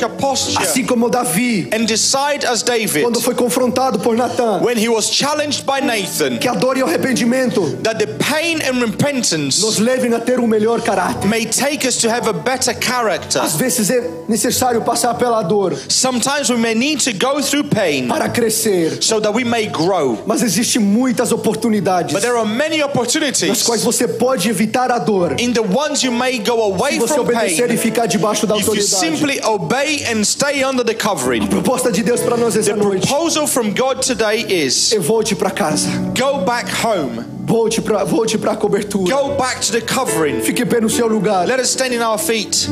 [0.57, 5.09] assim como Davi, and decide as David, quando foi confrontado por Natã, when he was
[5.09, 9.77] challenged by Nathan, que a dor e o arrependimento that the pain and repentance nos
[9.79, 11.27] levem a ter um melhor caráter.
[11.27, 13.39] may take us to have a better character.
[13.41, 18.07] Às vezes é necessário passar pela dor Sometimes we may need to go through pain
[18.07, 20.17] para crescer, so that we may grow.
[20.25, 24.99] mas existem muitas oportunidades But there are many nas opportunities quais você pode evitar a
[24.99, 28.45] dor in the ones you may go away se você from obedecer e ficar debaixo
[28.47, 28.99] da if you autoridade.
[28.99, 31.47] simply obey and stay under the covering.
[31.47, 35.35] Proposta de Deus para nós essa The noite proposal from God today is é volte
[35.35, 39.81] para casa, go back home, volte para volte para a cobertura, go back to the
[39.81, 40.41] covering.
[40.41, 41.45] fique bem no seu lugar.
[41.47, 42.67] Let us stand in our feet.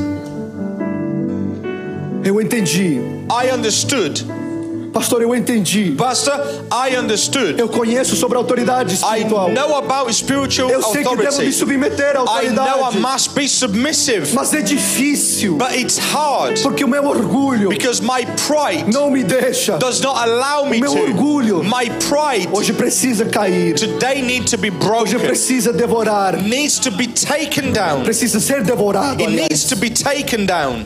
[2.24, 3.00] Eu entendi,
[3.30, 4.24] I understood.
[4.94, 5.92] Pastor, eu entendi.
[5.98, 6.34] Pastor,
[6.72, 7.56] I understood.
[7.60, 9.50] Eu conheço sobre a autoridade I espiritual.
[9.50, 11.54] know about spiritual Eu sei que devo me authority.
[11.54, 16.62] submeter à I know I autoridade, must be submissive, mas é difícil but it's hard
[16.62, 19.78] porque o meu orgulho because my pride não me deixa.
[19.78, 21.64] does not allow me meu orgulho to.
[21.64, 25.20] My pride Hoje precisa cair, today need to be hoje broken.
[25.20, 28.04] precisa devorar, Needs to be taken down.
[28.04, 29.20] precisa ser devorado.
[29.22, 29.50] It aliás.
[29.50, 30.86] needs to be taken down.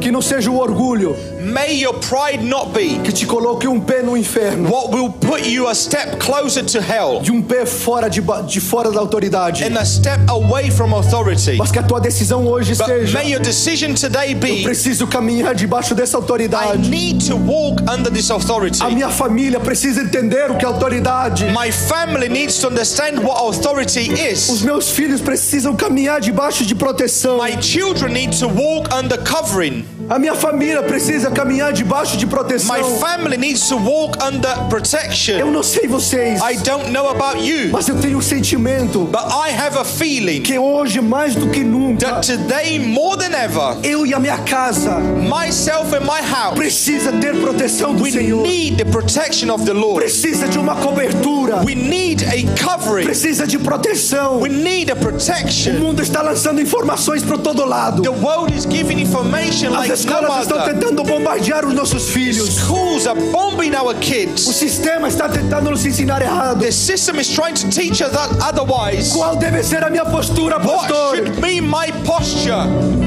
[0.00, 1.16] Que não seja o orgulho
[1.46, 5.46] May your pride not be que te coloque um pé no inferno what will put
[5.46, 9.62] you a step closer to hell e um pé fora de, de fora da autoridade,
[9.62, 11.56] and a step away from authority.
[11.56, 15.54] mas que a tua decisão hoje But seja: may your decision today be preciso caminhar
[15.54, 16.88] debaixo dessa I autoridade.
[16.90, 18.82] need to walk under this authority.
[18.82, 21.44] A minha família precisa entender o que é autoridade.
[21.44, 24.62] My family needs to understand what authority Os is.
[24.62, 27.38] meus filhos precisam caminhar debaixo de proteção.
[27.38, 29.84] My children need to walk under covering.
[30.08, 32.76] A minha família precisa caminhar debaixo de proteção.
[32.76, 35.50] My family needs to walk under Eu protection.
[35.50, 39.50] não sei vocês, I don't know about you, mas eu tenho um sentimento but I
[39.52, 44.06] have a feeling que hoje mais do que nunca that today, more than ever, eu
[44.06, 48.42] e a minha casa myself and my house, precisa ter proteção do we Senhor.
[48.46, 50.00] need the protection of the Lord.
[50.04, 51.62] Precisa de uma cobertura.
[51.64, 53.06] We need a covering.
[53.06, 54.40] Precisa de proteção.
[54.40, 55.74] We need a O protection.
[55.80, 58.02] mundo está lançando informações para todo lado.
[58.02, 62.54] The world is giving information like no escolas estão tentando bombardear os nossos filhos.
[62.56, 64.42] Schools are bombing our O kids.
[64.42, 66.60] sistema está tentando nos ensinar errado.
[66.60, 69.12] The system is trying to teach us that otherwise.
[69.12, 71.16] Qual deve ser a minha postura, What pastor?
[71.16, 73.05] should be my posture?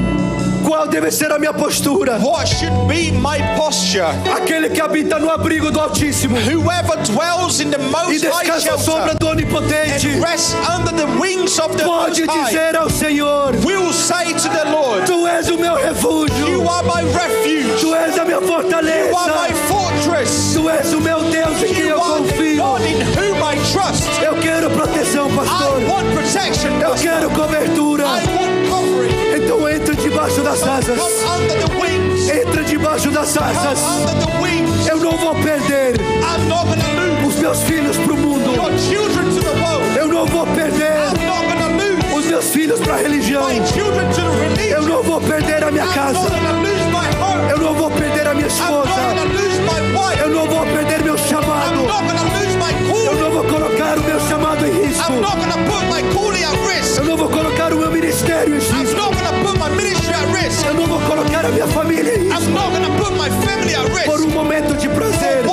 [0.70, 2.20] Qual deve ser a minha postura?
[2.20, 4.06] What should be my posture?
[4.32, 8.76] Aquele que habita no abrigo do Altíssimo Whoever dwells in the e most high descansa
[8.76, 13.56] à sombra do Onipotente and rests under the wings of the pode dizer ao Senhor:
[13.66, 17.82] will say to the Lord, Tu és o meu You refúgio, are my refuge.
[17.82, 20.54] Tu és a minha You are my fortaleza, fortress.
[20.54, 22.64] Tu és o meu Deus em quem You eu confio.
[22.64, 24.08] God in whom I trust.
[24.22, 25.82] Eu quero proteção, pastor.
[25.82, 26.80] I want protection.
[26.80, 27.79] Eu quero cobertura.
[30.30, 31.00] Debaixo das asas.
[32.30, 33.80] Entra debaixo das asas.
[34.88, 35.96] Eu não vou perder
[37.28, 38.52] os meus filhos mundo.
[38.56, 39.98] to the world.
[39.98, 40.94] Eu não vou perder
[42.16, 43.50] os meus filhos para a religião.
[44.70, 46.20] Eu não vou perder a minha casa.
[47.50, 48.90] Eu não vou perder a minha esposa.
[50.22, 51.88] Eu não vou perder meu chamado.
[53.04, 55.12] Eu não vou colocar o meu chamado em risco.
[56.98, 59.39] Eu não vou colocar o meu ministério em risco.
[60.68, 62.44] Eu não vou colocar a minha família em risco.
[62.44, 64.28] I'm not going to put my family at Por risk.
[64.28, 65.44] um momento de prazer.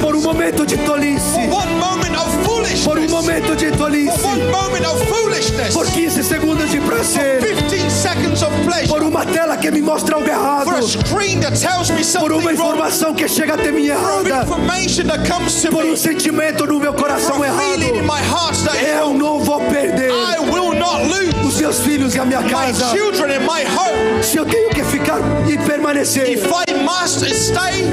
[0.00, 1.38] Por um momento de tolice.
[1.50, 3.10] One moment of Por um foolishness.
[3.10, 4.24] momento de tolice.
[4.26, 5.72] One moment of foolishness.
[5.74, 7.40] Por 15 segundos de prazer.
[7.40, 8.88] 15 seconds of pleasure.
[8.88, 10.64] Por uma tela que me mostra algo errado.
[10.66, 12.52] For a screen that tells me Por uma wrong.
[12.52, 14.42] informação que chega até mim For errada.
[14.44, 15.92] information that comes to Por me.
[15.92, 17.62] um sentimento no meu coração errado.
[18.98, 20.12] Eu não vou perder
[21.52, 22.90] I os meus filhos e a minha my casa.
[22.96, 24.22] children and my home.
[24.22, 27.90] Se eu tenho que ficar e permanecer, If I must stay,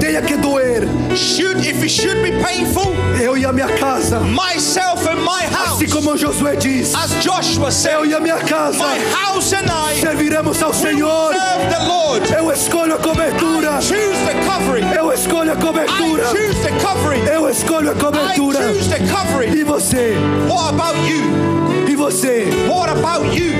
[0.00, 0.82] tenha que doer.
[1.14, 4.18] should if it should be painful, Eu e a minha casa.
[4.20, 6.92] myself and my house, Assim como Josué diz.
[6.94, 11.32] as Joshua said, Eu e a minha casa my house and I serviremos ao Senhor.
[11.32, 12.32] serve the Lord.
[12.32, 13.80] Eu escolho a cobertura.
[13.80, 14.86] Choose the covering.
[14.96, 16.24] Eu escolho a I cobertura.
[16.26, 17.24] choose the covering.
[17.26, 18.58] Eu escolho a I cobertura.
[18.72, 19.52] choose the covering.
[19.56, 20.14] E você?
[20.48, 21.63] What about you?
[22.04, 22.44] Você?
[22.68, 23.54] What about you?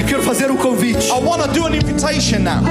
[0.00, 1.06] Eu quero fazer um convite.
[1.08, 2.62] I want to do an invitation now.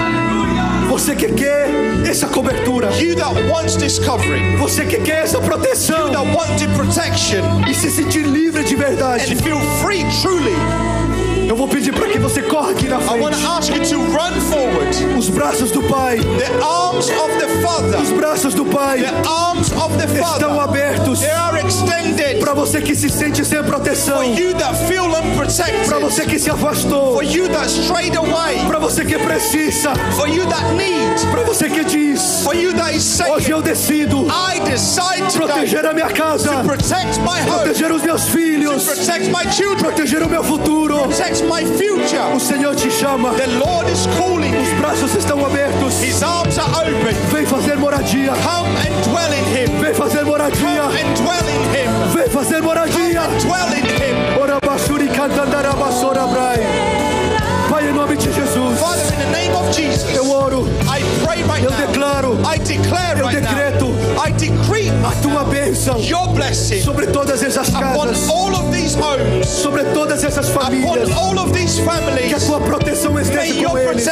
[0.89, 1.69] Você que quer
[2.09, 2.89] essa cobertura.
[2.99, 6.09] You that wants this covering, Você que quer essa proteção.
[6.09, 9.31] that wanted protection, E se sentir livre de verdade.
[9.31, 10.55] and feel free truly,
[11.47, 13.45] Eu vou pedir para que você corra aqui na I want to frente.
[13.45, 14.97] ask you to run forward.
[15.15, 16.17] Os braços do Pai.
[16.17, 20.59] The arms of the Father, Os braços do Pai the arms of the estão Father,
[20.59, 20.82] abertos
[22.63, 24.21] você que se sente sem proteção.
[25.85, 27.15] Para você que se afastou.
[27.15, 29.93] for you that strayed away, Para você que precisa.
[30.15, 32.41] for you that need, Para você que diz.
[32.41, 36.49] for you that is Hoje eu decido I decide today proteger a minha casa.
[36.53, 38.85] to protect my home, Proteger os meus filhos.
[38.85, 40.99] protect my children, Proteger o meu futuro.
[40.99, 42.33] protect my future.
[42.33, 43.33] O Senhor te chama.
[43.33, 46.01] The Lord is calling Os braços estão abertos.
[46.01, 47.13] His arms are open.
[47.29, 48.31] Vem fazer moradia.
[48.31, 49.81] Come and dwell in Him.
[49.81, 50.83] Vem fazer moradia.
[50.83, 52.13] And dwell in Him.
[52.13, 53.23] Vem fazer moradia.
[53.23, 54.39] In Him.
[54.39, 56.59] Ora basuri cantandara basora brai.
[57.69, 61.43] Pai, em nome de Jesus, Father, in the name of Jesus, eu oro, I pray
[61.43, 61.77] right eu now.
[61.87, 63.85] declaro I declare Eu decreto.
[64.17, 69.47] I decree a tua bênção your blessing sobre todas essas casas, all of these homes,
[69.47, 71.09] sobre todas essas famílias.
[71.15, 72.43] all of these Que a families.
[72.45, 74.05] tua proteção esteja your com eles.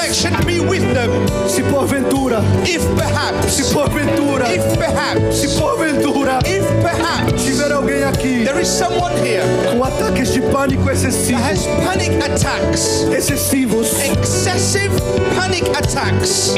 [0.45, 1.10] be with them.
[1.47, 8.43] Se porventura, If se perhaps, porventura, if se perhaps, porventura if perhaps tiver alguém aqui
[8.43, 14.91] there is someone here com ataques de pânico excessivo, has panic attacks, excessivos, excessive
[15.36, 16.56] panic attacks.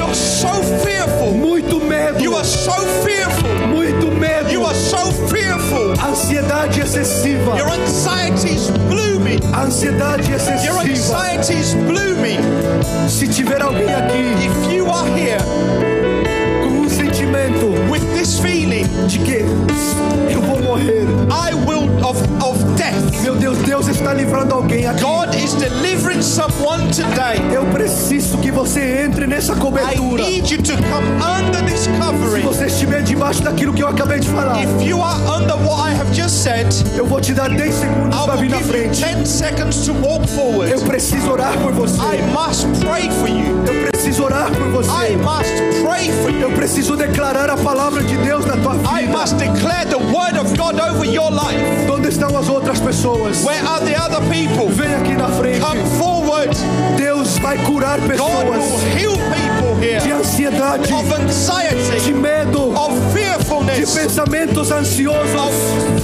[0.00, 0.48] You're so
[0.82, 1.32] fearful.
[1.32, 2.72] muito medo, You are so
[3.04, 3.50] fearful.
[3.68, 5.92] muito medo, You are so fearful.
[6.02, 9.40] ansiedade excessiva, Your anxiety is blooming.
[9.54, 10.80] ansiedade Your excessiva.
[10.80, 12.40] anxiety is blooming.
[13.08, 15.38] Se tiver alguém aqui If you are here
[16.62, 19.44] com um sentimento with this feeling, de que
[20.32, 23.22] eu vou morrer, I will of, of death.
[23.22, 25.02] meu Deus, Deus está livrando alguém aqui.
[25.02, 27.38] God is delivering someone today.
[27.52, 30.22] Eu preciso que você entre nessa I cobertura.
[30.22, 32.42] need you to come under this Se covering.
[32.42, 35.94] você estiver debaixo daquilo que eu acabei de falar, If you are under what I
[35.94, 36.66] have just said,
[36.96, 39.00] eu vou te dar 10 segundos I para vir na frente.
[39.02, 40.70] 10 seconds to walk forward.
[40.72, 41.96] Eu preciso orar por você.
[41.96, 43.62] I must pray for you.
[43.66, 45.16] Eu preciso orar por I você.
[45.16, 46.40] must pray for you.
[46.40, 49.18] Eu preciso declarar a palavra de Deus na tua I vida.
[49.18, 50.29] must declare the word
[53.00, 53.44] pessoas?
[53.44, 54.68] Where are the other people?
[54.68, 55.60] Vem aqui na frente.
[55.60, 56.50] Come forward.
[56.96, 62.92] Deus vai curar God pessoas will heal people de ansiedade, of de anxiety, medo, of
[63.74, 65.34] de pensamentos ansiosos.
[65.34, 65.54] of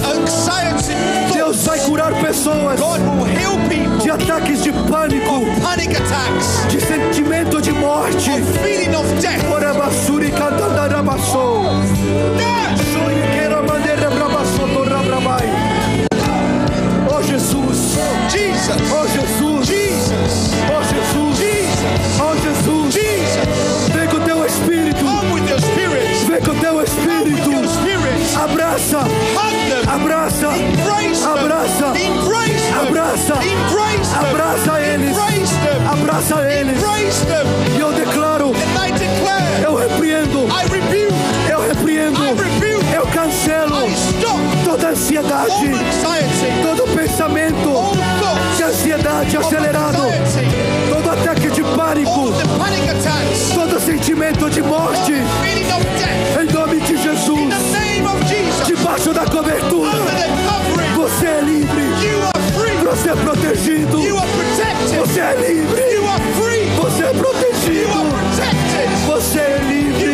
[0.05, 0.93] anxiety.
[1.33, 6.81] Deus vai curar pessoas God will heal de people ataques de pânico, panic attacks, de
[6.81, 8.29] sentimento de morte.
[8.31, 9.43] of feeling of death.
[9.51, 11.63] Ora basuri cantandarabaçou.
[12.91, 15.86] Shuriqueira maneira brabaçou, torra brabai.
[18.27, 22.93] Oh Jesus, oh Jesus, Jesus, oh Jesus, Jesus, oh Jesus.
[22.93, 23.89] Jesus.
[23.93, 26.23] Vem com teu espírito, Come with your spirits.
[26.27, 28.37] vem com teu With your espírito.
[28.37, 29.89] Abraça, Hug them.
[29.89, 31.31] abraça, Embrace them.
[31.37, 32.81] abraça, Embrace them.
[32.81, 34.29] abraça, Embrace them.
[34.29, 35.87] abraça eles, Embrace them.
[35.87, 36.77] abraça eles.
[36.77, 37.47] Embrace them.
[37.77, 41.13] E eu declaro, And I declare, eu repreendo, I rebuke,
[41.49, 45.71] eu repreendo, I rebuke, eu cancelo I stop toda ansiedade,
[46.61, 47.95] todo pensamento
[48.57, 49.99] de ansiedade of acelerado,
[50.89, 52.33] todo ataque de pânico,
[53.53, 57.53] todo sentimento de morte, em nome de Jesus,
[58.65, 59.89] debaixo da cobertura,
[60.97, 61.83] você é livre,
[62.83, 63.99] você é protegido,
[64.97, 65.81] você é livre,
[66.75, 68.05] você é protegido,
[69.05, 70.06] você é livre,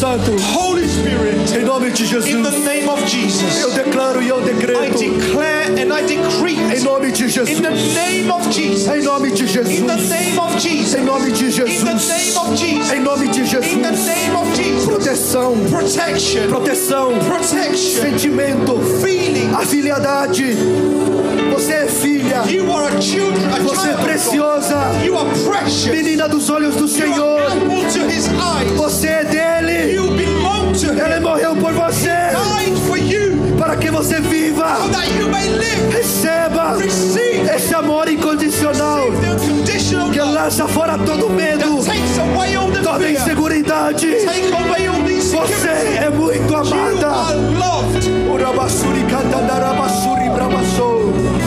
[0.00, 4.30] Santo, Holy Spirit, em nome de in the Jesus, name of eu Jesus, declaro e
[4.30, 6.56] eu I decreto, declare and I decree.
[6.74, 10.08] Em nome de Jesus, in the name of Jesus, em nome de in the Jesus,
[10.08, 13.40] name of Jesus, em nome de in the Jesus, name of Jesus, em nome de
[13.40, 19.50] in the Jesus, name of Jesus, proteção, protection, proteção, protection, sentimento, feeling.
[19.54, 20.56] afiliadade.
[21.70, 22.42] Você é filha,
[23.62, 24.90] você é preciosa,
[25.88, 27.42] menina dos olhos do Senhor.
[28.76, 32.10] Você é dele, ele morreu por você,
[33.56, 34.78] para que você viva.
[35.92, 36.76] Receba
[37.54, 39.04] esse amor incondicional.
[40.12, 41.84] Que lança fora todo medo,
[42.82, 44.08] toda inseguridade.
[45.06, 47.10] These Você é muito amada.
[48.32, 51.39] Urabassuri, catandarabassuri, bramassou.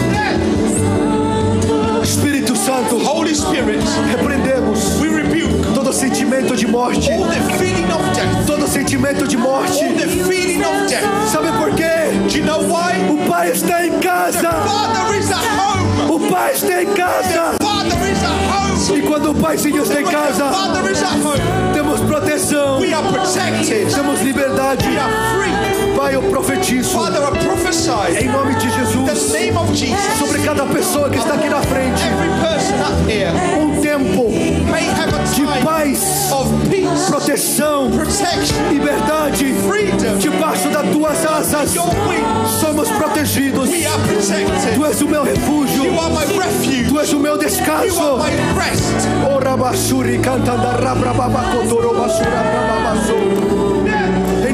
[2.94, 3.82] Santo, Holy Spirit,
[4.12, 8.46] repreendemos we rebuke todo sentimento de morte, all the feeling of death.
[8.46, 9.84] todo sentimento de morte.
[9.84, 11.04] All the feeling of death.
[11.32, 12.12] Sabe por quê?
[12.30, 12.94] Do you know why?
[13.10, 14.52] O Pai está em casa.
[14.52, 16.12] Father is at home.
[16.12, 17.56] O Pai está em casa.
[17.60, 19.00] Father is at home.
[19.00, 21.74] E quando o Paizinho está em the casa, Father is at home.
[21.74, 23.92] temos proteção, We are protected.
[23.92, 24.88] temos liberdade.
[24.88, 25.73] We are free.
[25.96, 27.92] Pai, eu profetizo Father, I prophesy
[28.24, 30.18] em nome de in the Jesus name of Jesus.
[30.20, 34.30] sobre cada pessoa que está aqui na frente Every person up here um tempo
[34.72, 39.54] may have a de time paz, of peace, proteção, protection, liberdade.
[39.68, 40.18] freedom.
[40.20, 42.50] Debaixo das tuas asas Your wings.
[42.60, 43.70] somos protegidos.
[43.70, 44.76] We are protected.
[44.76, 46.90] Tu és o meu refúgio, You are my refuge.
[46.90, 48.18] tu és o meu You are descanso.
[48.18, 49.08] my rest.
[49.34, 53.63] Ora basuri cantanda rabrababacodoro basura brababaçou.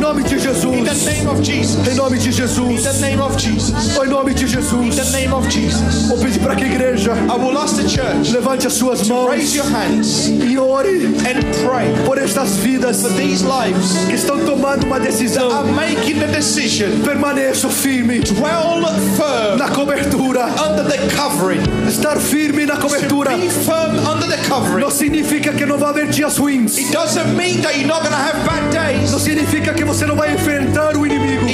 [0.10, 1.05] Em nome de In the Jesus.
[1.05, 1.88] name of Jesus.
[1.88, 2.84] Em nome de In Jesus.
[2.84, 3.95] the name of Jesus.
[3.95, 5.12] Em nome de In the Jesus.
[5.14, 6.07] name of Jesus.
[6.07, 9.30] Vou pedir para que a igreja I will ask the church levante as suas mãos
[9.30, 14.39] raise your hands e ore and pray por estas vidas for these lives que estão
[14.45, 15.64] tomando uma are decisão.
[15.76, 16.89] making the decision.
[17.05, 18.82] Permaneço firme Dwell
[19.16, 20.45] firm na cobertura.
[20.68, 21.62] under the covering.
[21.88, 24.82] Estar firme na To cobertura be firm under the covering.
[24.82, 26.78] não significa que não vai haver dias ruins.
[26.80, 29.12] It doesn't mean that you're not going to have bad days.
[29.12, 31.45] Não significa que você não vai enfrentar o inimigo.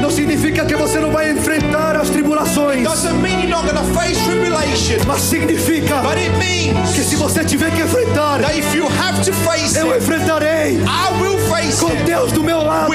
[0.00, 2.82] Não significa que você não vai enfrentar as tribulações.
[5.06, 6.00] Mas significa
[6.94, 8.40] que se você tiver que enfrentar,
[9.78, 10.80] eu enfrentarei
[11.78, 12.88] com Deus do meu lado,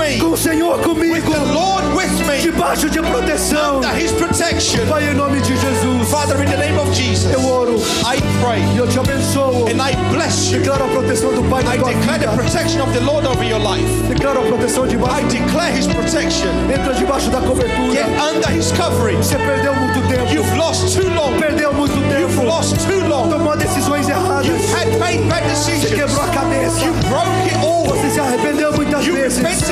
[0.00, 3.76] me, com o Senhor with comigo, the Lord with me, debaixo de proteção.
[3.76, 4.86] under His protection.
[4.88, 8.62] Pai, em nome de Jesus, Father, in the name of Jesus, eu oro I pray
[8.76, 9.66] eu te abençoo.
[9.68, 10.58] and I bless you.
[10.60, 13.44] Declaro a proteção do Pai na I tua declare the protection of the Lord over
[13.44, 13.88] your life.
[14.08, 15.26] Declaro a proteção I debaixo.
[15.28, 16.50] declare His protection.
[16.72, 18.06] Entra debaixo da Get cobertura.
[18.32, 19.16] under His covering.
[19.18, 20.32] Você perdeu muito tempo.
[20.32, 21.38] You've lost too long.
[21.38, 22.46] Perdeu muito You've tempo.
[22.46, 23.28] lost too long.
[23.28, 24.46] Tomou decisões erradas.
[24.46, 25.94] You've had made bad Você decisions.
[25.94, 26.80] quebrou a cabeça.
[26.84, 27.84] You broke it all.
[27.86, 29.68] Você se arrependeu muitas You vezes.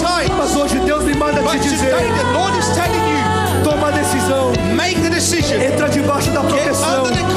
[0.00, 0.30] times.
[0.36, 3.90] Mas hoje Deus me manda te dizer: today the Lord is telling you, toma a
[3.90, 4.52] decisão.
[4.74, 5.60] make the decision.
[5.60, 7.29] Entra debaixo da proteção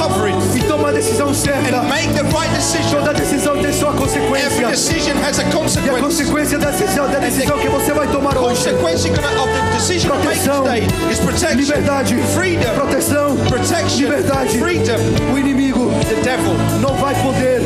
[0.85, 1.75] under the covering e toma a decisão certa.
[1.77, 2.99] and make the right decision.
[2.99, 4.67] Toda decisão tem sua Every consequência.
[4.67, 6.01] decision has a E a consequence.
[6.01, 8.63] consequência da decisão, da decisão que você vai tomar hoje.
[8.69, 10.63] Consequence you're gonna- of the decision you make Proteção.
[10.63, 14.57] today is protection, Liberdade, freedom, proteção, protection, liberdade.
[14.59, 14.97] freedom.
[15.33, 17.61] O inimigo The devil não vai poder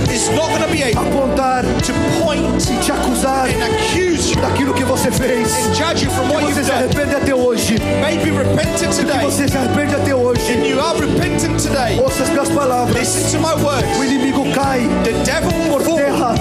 [0.96, 1.94] apontar to
[2.24, 5.48] point e te acusar and accuse you daquilo que você fez.
[5.68, 7.76] and judge you from Que você se arrepende até hoje.
[8.02, 10.42] Maybe repentant Que today, você se arrepende até hoje.
[10.52, 12.00] and you are repentant today.
[12.00, 12.96] Ouça as minhas palavras.
[12.98, 14.04] Listen to my O words.
[14.04, 16.34] inimigo cai The devil will por terra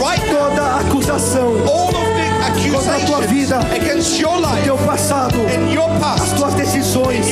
[0.00, 2.11] right toda acusação, All of
[2.72, 3.56] Contra a tua vida.
[3.58, 5.38] accusations against your life teu passado,
[6.04, 7.26] as tuas decisões.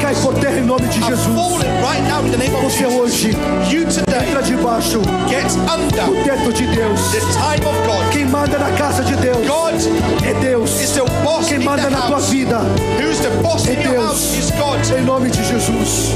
[0.00, 1.20] Cai por terra em nome de Jesus.
[1.34, 3.30] falling right now in the name of Você hoje
[3.70, 7.00] entra debaixo get do under teto de Deus.
[7.12, 8.10] the time of God.
[8.12, 9.74] Quem manda na casa de Deus God
[10.24, 10.80] é Deus.
[10.80, 12.60] is the boss Quem manda na tua vida
[12.98, 14.34] é Deus.
[14.96, 16.12] Em nome de Jesus.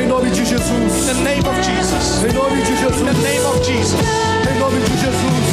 [0.00, 1.06] Em nome de In Jesus.
[1.06, 2.24] the name of Jesus.
[2.24, 3.22] Em nome de In the Jesus.
[3.22, 4.00] name of Jesus.
[4.50, 5.49] Em nome de Jesus.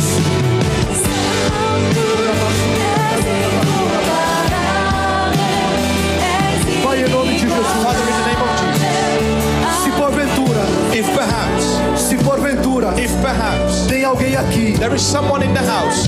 [13.21, 13.87] Perhaps.
[13.87, 16.07] Tem alguém aqui there is someone in the house.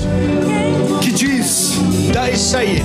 [1.00, 1.78] Que diz:
[2.12, 2.84] that is saying,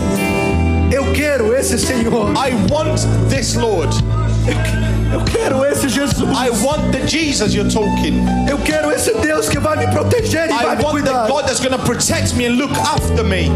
[0.92, 3.00] Eu quero esse Senhor, I want
[3.30, 3.94] this Lord,
[5.12, 9.60] eu quero esse Jesus, I want the Jesus you're talking, eu quero esse Deus que
[9.60, 11.28] vai me proteger e vai I want the.
[11.28, 13.50] God that's going to protect me and look after me.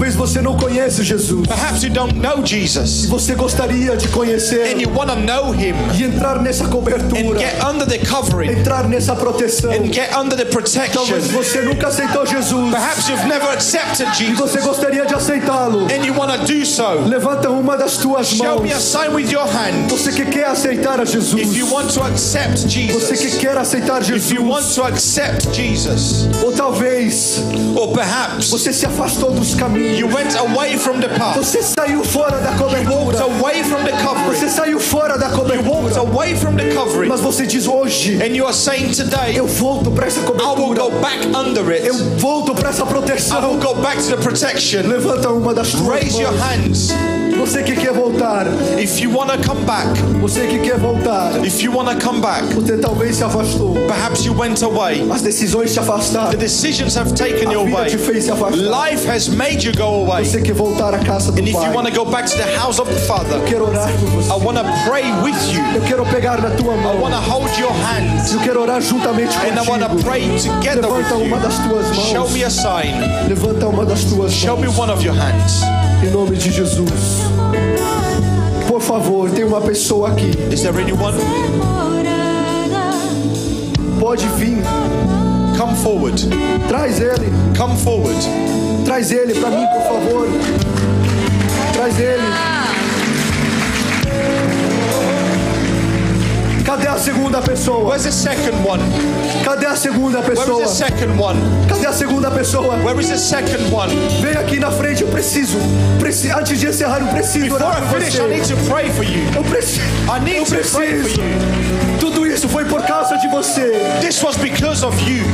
[0.00, 4.80] Talvez você não conheça Jesus, Perhaps you don't know Jesus você gostaria de and conhecer
[4.80, 8.88] you want to know Him e entrar nessa and cobertura, get under the covering entrar
[8.88, 9.70] nessa proteção.
[9.70, 10.90] and get under the protection.
[10.94, 15.86] Talvez você nunca aceitou Jesus Perhaps you've never accepted e Jesus você gostaria de aceitá-lo.
[15.92, 16.82] and you want to do so.
[17.06, 18.82] Levanta uma das tuas Show me a mãos.
[18.82, 21.42] sign with your hand Você que quer aceitar a Jesus.
[21.42, 23.34] if you want to accept Você que Jesus.
[23.38, 24.74] quer aceitar If you want Jesus.
[24.76, 27.42] to accept Jesus, Ou talvez
[27.94, 29.54] perhaps você se afastou dos
[29.96, 32.82] you went away from the path, Você saiu fora da cobertura.
[32.82, 34.38] You walked away from the covering.
[34.38, 35.62] Você saiu fora da cobertura.
[35.62, 39.36] you walked away from the covering, Mas você diz hoje, and you are saying today,
[39.36, 42.02] eu volto para essa I will go back under Eu it.
[42.18, 44.82] volto para essa I will go back to the protection.
[44.88, 46.90] Levanta uma das tuas Raise your hands
[47.40, 48.46] Você que quer voltar.
[48.78, 49.86] if you want to come back.
[50.20, 51.32] Você que quer voltar.
[51.42, 53.74] If you want to come back, Você talvez se afastou.
[53.88, 55.08] perhaps you went away.
[55.10, 57.90] As decisões te The decisions have taken you A away.
[57.90, 58.58] te fez se afastar.
[58.58, 60.24] Life has made you go away.
[60.24, 62.78] Você quer voltar à casa do And if you wanna go back to the house
[62.78, 65.62] of the Father, Quero orar por I want to pray with you.
[65.74, 68.30] Eu quero pegar na tua I want to hold your hand.
[68.34, 72.04] Eu quero orar juntamente And I want to pray together Levanta uma das tuas you.
[72.04, 72.92] Show me a sign.
[73.28, 75.62] Levanta uma das tuas Show me one of your hands.
[76.02, 77.29] Em nome de Jesus.
[78.68, 80.30] Por favor, tem uma pessoa aqui.
[80.52, 81.18] Is there anyone?
[83.98, 84.58] Pode vir.
[85.58, 86.28] Come forward.
[86.68, 87.32] Traz ele.
[87.56, 88.18] Come forward.
[88.84, 90.28] Traz ele para mim, por favor.
[91.74, 92.59] Traz ele.
[97.00, 97.88] Segunda pessoa?
[97.88, 98.80] Where's the second one?
[99.44, 100.62] Cadê a segunda pessoa?
[100.62, 101.36] is the second one?
[101.68, 102.76] Cadê a segunda pessoa?
[102.84, 103.88] Where is the second one?
[104.20, 105.56] Vem aqui na frente, eu preciso.
[105.98, 108.54] Preci- Antes de encerrar, eu preciso Before orar I por finish, I need você.
[108.54, 109.22] to pray for you.
[109.34, 109.80] Eu preciso.
[110.14, 111.98] I need Eu to pray for you.
[111.98, 113.72] Tudo isso foi por causa de você.
[114.00, 115.24] This was because of you.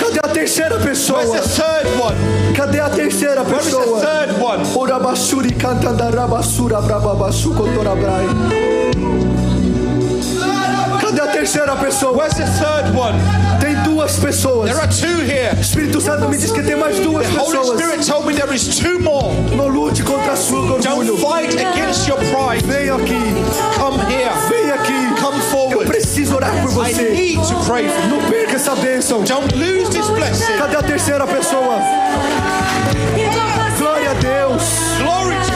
[0.00, 1.18] Cadê a terceira pessoa?
[1.20, 2.16] Where's the third one?
[2.54, 4.00] Cadê a terceira Where is the pessoa?
[4.00, 4.62] third one?
[4.76, 8.71] Orabassuri cantandarabasura brababassu cotorabrai.
[11.12, 12.16] Cadê a terceira pessoa?
[12.16, 13.14] Where's the third one?
[13.60, 14.70] Tem duas pessoas.
[14.70, 15.54] There are two here.
[15.60, 17.78] Espírito Santo me diz que tem mais duas The Holy pessoas.
[17.80, 19.30] Spirit told me there is two more.
[19.54, 21.18] Não lute contra a sua Don't orgulho.
[21.18, 22.64] fight against your pride.
[22.64, 23.20] Vem aqui.
[23.78, 24.32] Come here.
[24.48, 25.20] Vem aqui.
[25.20, 25.84] Come Eu forward.
[25.90, 27.10] preciso orar por I você.
[27.10, 28.08] need to pray for you.
[28.08, 29.22] Não perca essa bênção.
[29.22, 30.56] Don't lose this blessing.
[30.56, 31.76] Cadê a terceira pessoa?
[33.78, 34.62] Glória a Deus.
[34.98, 35.52] Glory to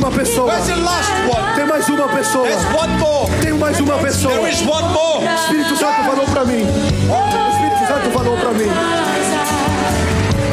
[0.00, 0.52] última pessoa?
[0.52, 1.54] Where's the last one?
[1.54, 2.46] Tem mais uma pessoa.
[2.46, 3.30] There's one more.
[3.42, 4.34] Tem mais uma pessoa.
[4.34, 5.26] There is one more.
[5.26, 6.64] O Espírito Santo falou pra mim.
[6.64, 8.70] O Espírito Santo falou pra mim.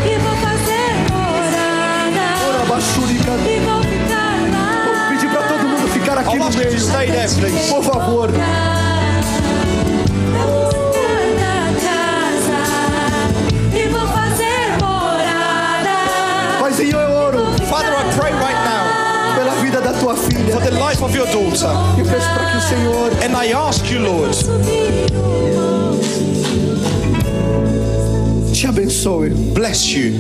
[0.05, 0.35] E vou
[3.71, 5.09] vou ficar lá.
[5.09, 6.79] Pedir pra todo mundo ficar aqui no meio.
[6.79, 7.73] stay there, please.
[7.73, 8.29] Por favor.
[13.73, 16.59] E vou fazer morada.
[16.59, 18.56] Paizinho, eu oro Father, I pray right
[20.07, 20.53] tua filha.
[20.53, 21.67] for the life of your daughter.
[21.97, 24.37] Eu peço para que o Senhor And I ask you, Lord,
[28.53, 29.29] te abençoe.
[29.53, 30.13] bless you.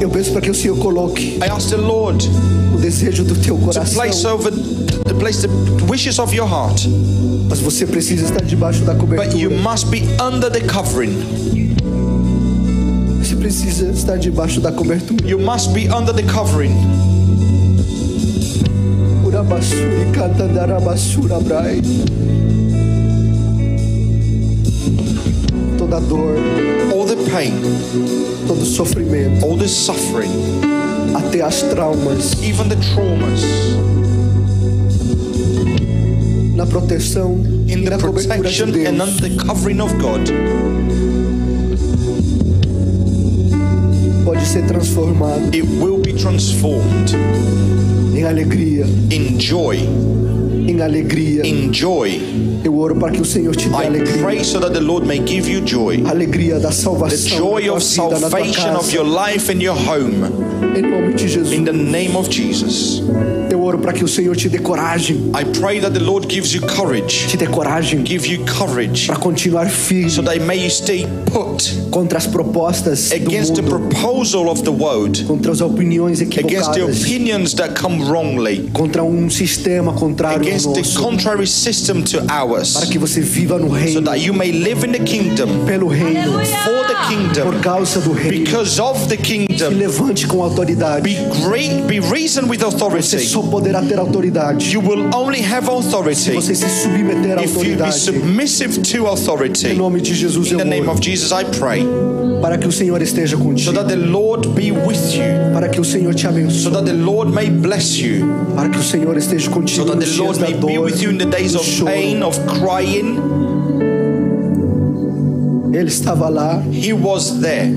[0.00, 2.28] Eu peço para que o Senhor coloque I ask the Lord
[2.74, 5.48] o desejo do teu to place over to place the
[5.90, 6.86] wishes of your heart.
[7.48, 11.16] Mas você precisa estar debaixo da But you must be under the covering.
[13.22, 15.26] Você precisa estar debaixo da cobertura.
[15.26, 17.17] You must be under the covering.
[19.48, 21.80] Urabassuri cantandarabassura brai.
[25.78, 26.36] Toda dor,
[26.92, 27.54] All the pain,
[28.46, 30.30] todo sofrimento, all the suffering,
[31.14, 33.40] até as traumas, even the traumas,
[36.54, 40.28] na proteção in the na cobertura de protection and under the covering of God,
[44.28, 47.16] Pode ser transformado it will be transformed
[48.14, 49.78] em alegria, in joy.
[50.68, 51.46] em alegria.
[51.46, 52.20] In joy.
[52.62, 54.22] Eu oro para que o Senhor te dê I alegria.
[54.22, 56.02] pray so that the Lord may give you joy.
[56.06, 60.26] Alegria da The salvação joy na of vida, salvation of your life and your home.
[60.76, 61.54] Em nome de Jesus.
[61.54, 63.02] In the name of Jesus.
[63.50, 66.52] Eu oro para que o Senhor te dê coragem, I pray that the Lord gives
[66.52, 67.28] you courage.
[67.28, 71.47] te dê coragem Give you courage para continuar firme so that may you stay put
[71.90, 76.72] contra as propostas do against the mundo, proposal of the world, contra as opiniões against
[76.72, 81.00] the equivocadas, opinions that come wrongly, contra um sistema contrário ao against the nosso.
[81.02, 84.84] contrary system to powers para que você viva no so reino, that you may live
[84.86, 86.32] in the kingdom pelo reino,
[86.64, 88.44] for the por kingdom causa do reino.
[88.44, 91.02] because of the Se kingdom levante com autoridade.
[91.02, 91.16] be
[91.48, 96.32] great be reason with Você authority só poderá ter autoridade you will only have authority
[96.32, 98.00] você se submeter à if you be autoridade.
[98.00, 101.86] submissive to Em authority nome de Jesus in the name of Jesus I pray
[102.40, 103.72] Para que o Senhor esteja so contigo.
[103.72, 106.72] that the Lord be with you Para que o Senhor te so abençoe.
[106.72, 110.16] that the Lord may bless you Para que o Senhor esteja so contigo that nos
[110.16, 113.18] the Lord may be with you in the days of pain of crying
[115.74, 116.62] Ele estava lá.
[116.72, 117.70] he was there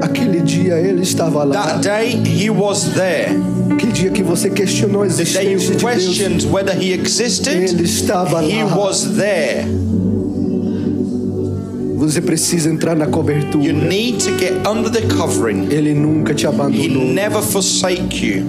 [0.00, 1.54] Aquele dia ele estava lá.
[1.78, 3.28] that day he was there
[3.72, 5.82] Aquele dia que você questionou a existência de Deus.
[5.82, 8.76] questioned whether he existed Ele estava he lá.
[8.76, 9.64] was there
[12.12, 13.72] Você precisa entrar na you cobertura.
[13.72, 17.04] need to get under the covering Ele nunca te he abandonou.
[17.12, 18.44] never forsake you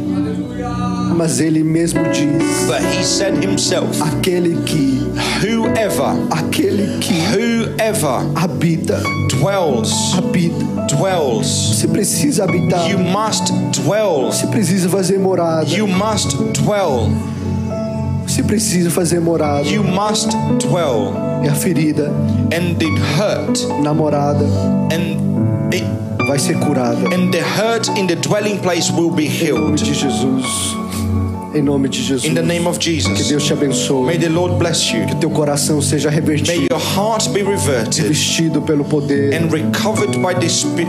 [1.18, 5.00] Mas ele mesmo diz: but he said himself aquele que,
[5.42, 10.66] whoever aquele que whoever habita, dwells habita.
[10.94, 12.90] dwells Você precisa habitar.
[12.90, 15.70] you must dwell Você precisa fazer morada.
[15.70, 17.10] you must dwell
[18.28, 19.68] Você precisa fazer morada.
[19.68, 21.14] you must dwell
[21.44, 22.12] E a ferida
[22.52, 24.46] and the hurt na morada
[24.92, 25.86] and it,
[26.28, 26.98] vai ser curada.
[27.14, 30.76] and the hurt in the dwelling place will be Em nome healed de Jesus.
[31.56, 32.26] Em nome de Jesus.
[32.26, 34.06] in the name of Que Jesus Deus te abençoe.
[34.06, 38.08] may the Lord bless you Que teu coração seja may revertido, your heart be reverted
[38.08, 40.48] vestido pelo poder, and recovered by the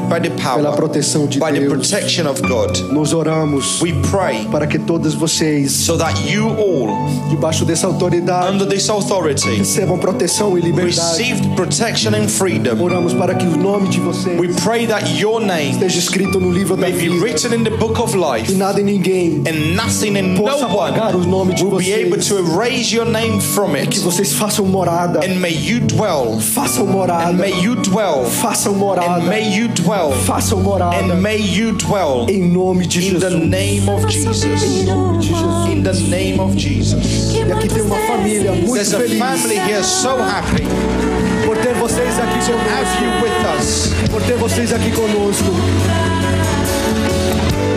[0.09, 1.73] by the pela power proteção de by the Deus.
[1.73, 6.89] protection of God Nós oramos we pray para que todos vocês, so that you all
[7.31, 10.97] debaixo dessa autoridade, under this authority recebam proteção e liberdade.
[10.97, 15.41] received protection and freedom Oramos para que o nome de vocês we pray that your
[15.41, 17.25] name esteja escrito no livro da may be vida.
[17.25, 21.15] written in the book of life E nada e ninguém and nothing and no apagar
[21.17, 22.29] o nome de will be able vocês.
[22.29, 25.21] to erase your name from Que it vocês façam morada.
[25.25, 27.31] and may you dwell Façam morada.
[27.31, 29.21] and may you dwell Façam morada.
[29.21, 30.97] and may you dwell Façam morada.
[30.97, 33.49] and may you dwell Em nome de in the Jesus.
[33.49, 35.67] name of Jesus Em nome de Jesus.
[35.73, 39.57] in the name of Jesus E aqui tem uma família muito there's a feliz family
[39.59, 40.65] here so happy
[41.45, 43.05] por ter vocês aqui have conosco.
[43.05, 46.06] you with us Por ter vocês aqui conosco.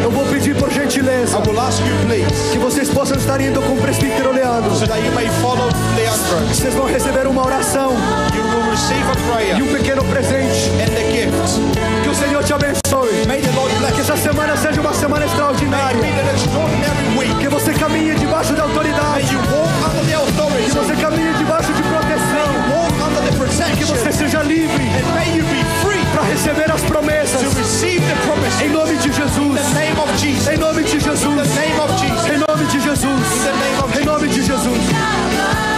[0.10, 3.62] Eu vou pedir por gentileza I will ask you, please, que vocês possam estar indo
[3.62, 4.76] com o presbítero Leandro.
[4.76, 6.48] So that you may follow Leandro.
[6.50, 7.92] Vocês vão receber uma oração
[8.34, 10.72] you will receive a prayer, e um pequeno presente.
[10.82, 11.62] And gift.
[12.02, 13.28] Que o Senhor te abençoe.
[13.28, 16.00] May the Lord bless que essa semana seja uma semana extraordinária.
[17.16, 17.36] Week.
[17.40, 19.32] Que você caminhe debaixo da autoridade.
[19.32, 20.72] You walk under the authority.
[20.72, 22.50] Que você caminhe debaixo de proteção.
[22.74, 23.78] Walk under the protection.
[23.78, 24.86] Que você seja livre.
[24.86, 25.49] And may you
[26.50, 27.42] receber as promessas.
[28.62, 29.60] Em nome de Jesus.
[30.48, 31.58] Em nome de Jesus.
[32.28, 33.20] Em nome de Jesus.
[34.00, 35.69] Em nome de Jesus.